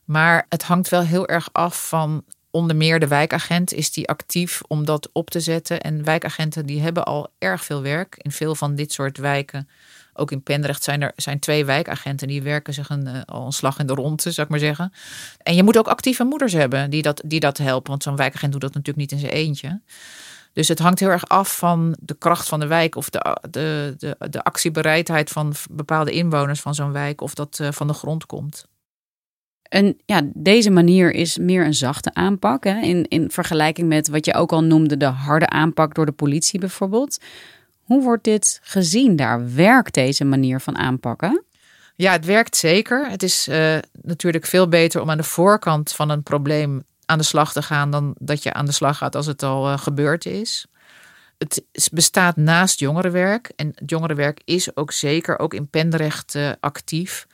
Maar 0.07 0.45
het 0.49 0.63
hangt 0.63 0.89
wel 0.89 1.01
heel 1.01 1.27
erg 1.27 1.49
af 1.51 1.87
van 1.87 2.23
onder 2.51 2.75
meer 2.75 2.99
de 2.99 3.07
wijkagent. 3.07 3.73
Is 3.73 3.91
die 3.91 4.07
actief 4.07 4.61
om 4.67 4.85
dat 4.85 5.09
op 5.11 5.29
te 5.29 5.39
zetten? 5.39 5.81
En 5.81 6.03
wijkagenten 6.03 6.65
die 6.65 6.81
hebben 6.81 7.05
al 7.05 7.27
erg 7.37 7.63
veel 7.63 7.81
werk. 7.81 8.15
In 8.17 8.31
veel 8.31 8.55
van 8.55 8.75
dit 8.75 8.91
soort 8.91 9.17
wijken, 9.17 9.69
ook 10.13 10.31
in 10.31 10.43
Pendrecht, 10.43 10.83
zijn 10.83 11.01
er 11.01 11.11
zijn 11.15 11.39
twee 11.39 11.65
wijkagenten. 11.65 12.27
Die 12.27 12.41
werken 12.41 12.73
zich 12.73 12.89
een, 12.89 13.07
uh, 13.07 13.21
al 13.25 13.45
een 13.45 13.51
slag 13.51 13.79
in 13.79 13.87
de 13.87 13.93
ronde, 13.93 14.31
zou 14.31 14.41
ik 14.41 14.49
maar 14.49 14.59
zeggen. 14.59 14.93
En 15.37 15.55
je 15.55 15.63
moet 15.63 15.77
ook 15.77 15.87
actieve 15.87 16.23
moeders 16.23 16.53
hebben 16.53 16.89
die 16.89 17.01
dat, 17.01 17.21
die 17.25 17.39
dat 17.39 17.57
helpen. 17.57 17.89
Want 17.89 18.03
zo'n 18.03 18.15
wijkagent 18.15 18.51
doet 18.51 18.61
dat 18.61 18.73
natuurlijk 18.73 19.11
niet 19.11 19.11
in 19.11 19.27
zijn 19.27 19.37
eentje. 19.37 19.81
Dus 20.53 20.67
het 20.67 20.79
hangt 20.79 20.99
heel 20.99 21.09
erg 21.09 21.27
af 21.27 21.57
van 21.57 21.97
de 21.99 22.15
kracht 22.17 22.47
van 22.47 22.59
de 22.59 22.67
wijk 22.67 22.95
of 22.95 23.09
de, 23.09 23.37
de, 23.49 23.95
de, 23.97 24.15
de 24.29 24.43
actiebereidheid 24.43 25.29
van 25.29 25.53
bepaalde 25.71 26.11
inwoners 26.11 26.61
van 26.61 26.75
zo'n 26.75 26.91
wijk, 26.91 27.21
of 27.21 27.33
dat 27.33 27.59
uh, 27.61 27.71
van 27.71 27.87
de 27.87 27.93
grond 27.93 28.25
komt. 28.25 28.67
En 29.69 29.97
ja, 30.05 30.21
deze 30.33 30.69
manier 30.69 31.13
is 31.13 31.37
meer 31.37 31.65
een 31.65 31.73
zachte 31.73 32.13
aanpak. 32.13 32.63
Hè? 32.63 32.81
In, 32.81 33.07
in 33.07 33.31
vergelijking 33.31 33.87
met 33.87 34.07
wat 34.07 34.25
je 34.25 34.33
ook 34.33 34.51
al 34.51 34.63
noemde, 34.63 34.97
de 34.97 35.05
harde 35.05 35.49
aanpak 35.49 35.95
door 35.95 36.05
de 36.05 36.11
politie 36.11 36.59
bijvoorbeeld. 36.59 37.17
Hoe 37.83 38.03
wordt 38.03 38.23
dit 38.23 38.59
gezien 38.63 39.15
daar? 39.15 39.53
Werkt 39.53 39.93
deze 39.93 40.25
manier 40.25 40.59
van 40.59 40.77
aanpakken? 40.77 41.43
Ja, 41.95 42.11
het 42.11 42.25
werkt 42.25 42.55
zeker. 42.55 43.09
Het 43.09 43.23
is 43.23 43.47
uh, 43.47 43.77
natuurlijk 44.01 44.45
veel 44.45 44.67
beter 44.67 45.01
om 45.01 45.09
aan 45.09 45.17
de 45.17 45.23
voorkant 45.23 45.91
van 45.91 46.09
een 46.09 46.23
probleem 46.23 46.83
aan 47.05 47.17
de 47.17 47.23
slag 47.23 47.51
te 47.51 47.61
gaan 47.61 47.91
dan 47.91 48.15
dat 48.19 48.43
je 48.43 48.53
aan 48.53 48.65
de 48.65 48.71
slag 48.71 48.97
gaat 48.97 49.15
als 49.15 49.25
het 49.25 49.43
al 49.43 49.71
uh, 49.71 49.77
gebeurd 49.77 50.25
is. 50.25 50.65
Het 51.37 51.63
bestaat 51.91 52.35
naast 52.35 52.79
jongerenwerk. 52.79 53.51
En 53.55 53.73
jongerenwerk 53.85 54.41
is 54.45 54.75
ook 54.75 54.91
zeker 54.91 55.39
ook 55.39 55.53
in 55.53 55.69
Pendrecht 55.69 56.35
uh, 56.35 56.51
actief. 56.59 57.27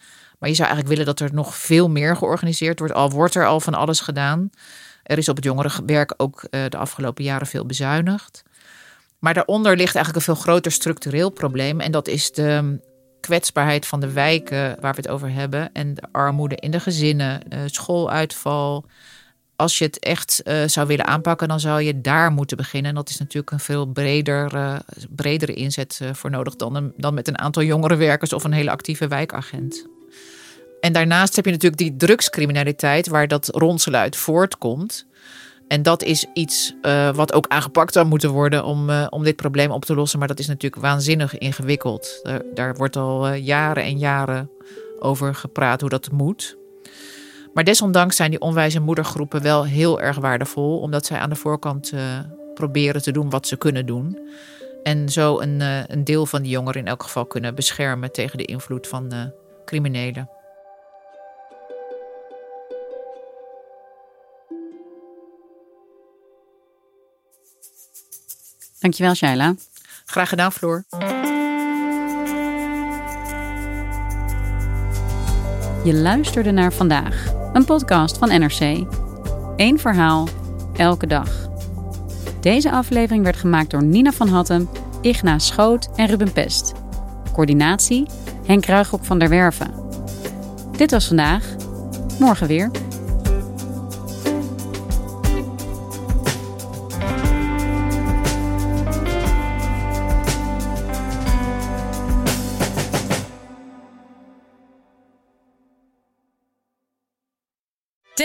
Maar 0.43 0.51
je 0.51 0.57
zou 0.57 0.69
eigenlijk 0.69 0.99
willen 0.99 1.15
dat 1.15 1.29
er 1.29 1.35
nog 1.35 1.55
veel 1.55 1.89
meer 1.89 2.15
georganiseerd 2.15 2.79
wordt. 2.79 2.93
Al 2.93 3.11
wordt 3.11 3.35
er 3.35 3.45
al 3.45 3.59
van 3.59 3.73
alles 3.73 3.99
gedaan. 3.99 4.49
Er 5.03 5.17
is 5.17 5.29
op 5.29 5.35
het 5.35 5.45
jongerenwerk 5.45 6.13
ook 6.17 6.47
uh, 6.49 6.61
de 6.69 6.77
afgelopen 6.77 7.23
jaren 7.23 7.47
veel 7.47 7.65
bezuinigd. 7.65 8.43
Maar 9.19 9.33
daaronder 9.33 9.75
ligt 9.77 9.95
eigenlijk 9.95 10.15
een 10.15 10.33
veel 10.33 10.43
groter 10.43 10.71
structureel 10.71 11.29
probleem. 11.29 11.79
En 11.79 11.91
dat 11.91 12.07
is 12.07 12.31
de 12.31 12.79
kwetsbaarheid 13.19 13.87
van 13.87 13.99
de 13.99 14.11
wijken 14.11 14.77
waar 14.79 14.93
we 14.93 15.01
het 15.01 15.07
over 15.07 15.31
hebben. 15.31 15.69
En 15.73 15.93
de 15.93 16.03
armoede 16.11 16.55
in 16.55 16.71
de 16.71 16.79
gezinnen, 16.79 17.41
uh, 17.49 17.59
schooluitval. 17.65 18.85
Als 19.55 19.77
je 19.77 19.85
het 19.85 19.99
echt 19.99 20.41
uh, 20.45 20.63
zou 20.65 20.87
willen 20.87 21.07
aanpakken, 21.07 21.47
dan 21.47 21.59
zou 21.59 21.81
je 21.81 22.01
daar 22.01 22.31
moeten 22.31 22.57
beginnen. 22.57 22.89
En 22.89 22.95
dat 22.95 23.09
is 23.09 23.17
natuurlijk 23.17 23.51
een 23.51 23.59
veel 23.59 23.85
breder, 23.85 24.81
bredere 25.09 25.53
inzet 25.53 26.01
voor 26.11 26.29
nodig 26.29 26.55
dan, 26.55 26.93
dan 26.97 27.13
met 27.13 27.27
een 27.27 27.39
aantal 27.39 27.63
jongerenwerkers 27.63 28.33
of 28.33 28.43
een 28.43 28.53
hele 28.53 28.71
actieve 28.71 29.07
wijkagent. 29.07 29.91
En 30.83 30.93
daarnaast 30.93 31.35
heb 31.35 31.45
je 31.45 31.51
natuurlijk 31.51 31.81
die 31.81 31.95
drugscriminaliteit 31.95 33.07
waar 33.07 33.27
dat 33.27 33.47
ronselen 33.47 33.99
uit 33.99 34.15
voortkomt. 34.15 35.05
En 35.67 35.81
dat 35.81 36.03
is 36.03 36.25
iets 36.33 36.73
uh, 36.81 37.13
wat 37.15 37.33
ook 37.33 37.47
aangepakt 37.47 37.93
zou 37.93 38.05
moeten 38.05 38.29
worden 38.29 38.65
om, 38.65 38.89
uh, 38.89 39.07
om 39.09 39.23
dit 39.23 39.35
probleem 39.35 39.71
op 39.71 39.85
te 39.85 39.95
lossen. 39.95 40.19
Maar 40.19 40.27
dat 40.27 40.39
is 40.39 40.47
natuurlijk 40.47 40.81
waanzinnig 40.81 41.37
ingewikkeld. 41.37 42.29
Daar, 42.53 42.75
wordt 42.75 42.95
al 42.95 43.29
uh, 43.29 43.45
jaren 43.45 43.83
en 43.83 43.97
jaren 43.97 44.49
over 44.99 45.35
gepraat 45.35 45.81
hoe 45.81 45.89
dat 45.89 46.11
moet. 46.11 46.57
Maar 47.53 47.63
desondanks 47.63 48.15
zijn 48.15 48.29
die 48.29 48.41
onwijze 48.41 48.79
moedergroepen 48.79 49.41
wel 49.41 49.65
heel 49.65 50.01
erg 50.01 50.17
waardevol. 50.17 50.79
Omdat 50.79 51.05
zij 51.05 51.17
aan 51.17 51.29
de 51.29 51.35
voorkant 51.35 51.93
proberen 52.53 53.01
te 53.01 53.11
doen 53.11 53.29
wat 53.29 53.47
ze 53.47 53.57
kunnen 53.57 53.85
doen. 53.85 54.19
En 54.83 55.09
zo 55.09 55.39
een, 55.39 55.61
een 55.87 56.03
deel 56.03 56.25
van 56.25 56.41
die 56.41 56.51
jongeren 56.51 56.81
in 56.81 56.87
elk 56.87 57.03
geval 57.03 57.25
kunnen 57.25 57.55
beschermen 57.55 58.11
tegen 58.11 58.37
de 58.37 58.45
invloed 58.45 58.87
van 58.87 59.31
criminelen. 59.65 60.29
Dankjewel, 68.83 69.13
Shaila. 69.13 69.55
Graag 70.05 70.29
gedaan, 70.29 70.51
Floor. 70.51 70.83
Je 75.83 75.93
luisterde 75.93 76.51
naar 76.51 76.73
vandaag, 76.73 77.33
een 77.53 77.65
podcast 77.65 78.17
van 78.17 78.27
NRC. 78.27 78.85
Eén 79.55 79.79
verhaal, 79.79 80.27
elke 80.75 81.07
dag. 81.07 81.49
Deze 82.41 82.71
aflevering 82.71 83.23
werd 83.23 83.37
gemaakt 83.37 83.69
door 83.71 83.83
Nina 83.83 84.11
van 84.11 84.27
Hattem, 84.27 84.69
Igna 85.01 85.39
Schoot 85.39 85.89
en 85.95 86.07
Ruben 86.07 86.31
Pest. 86.31 86.73
Coördinatie 87.33 88.05
Henk 88.45 88.65
Ruigrok 88.65 89.05
van 89.05 89.19
der 89.19 89.29
Werven. 89.29 89.73
Dit 90.77 90.91
was 90.91 91.07
vandaag. 91.07 91.45
Morgen 92.19 92.47
weer. 92.47 92.71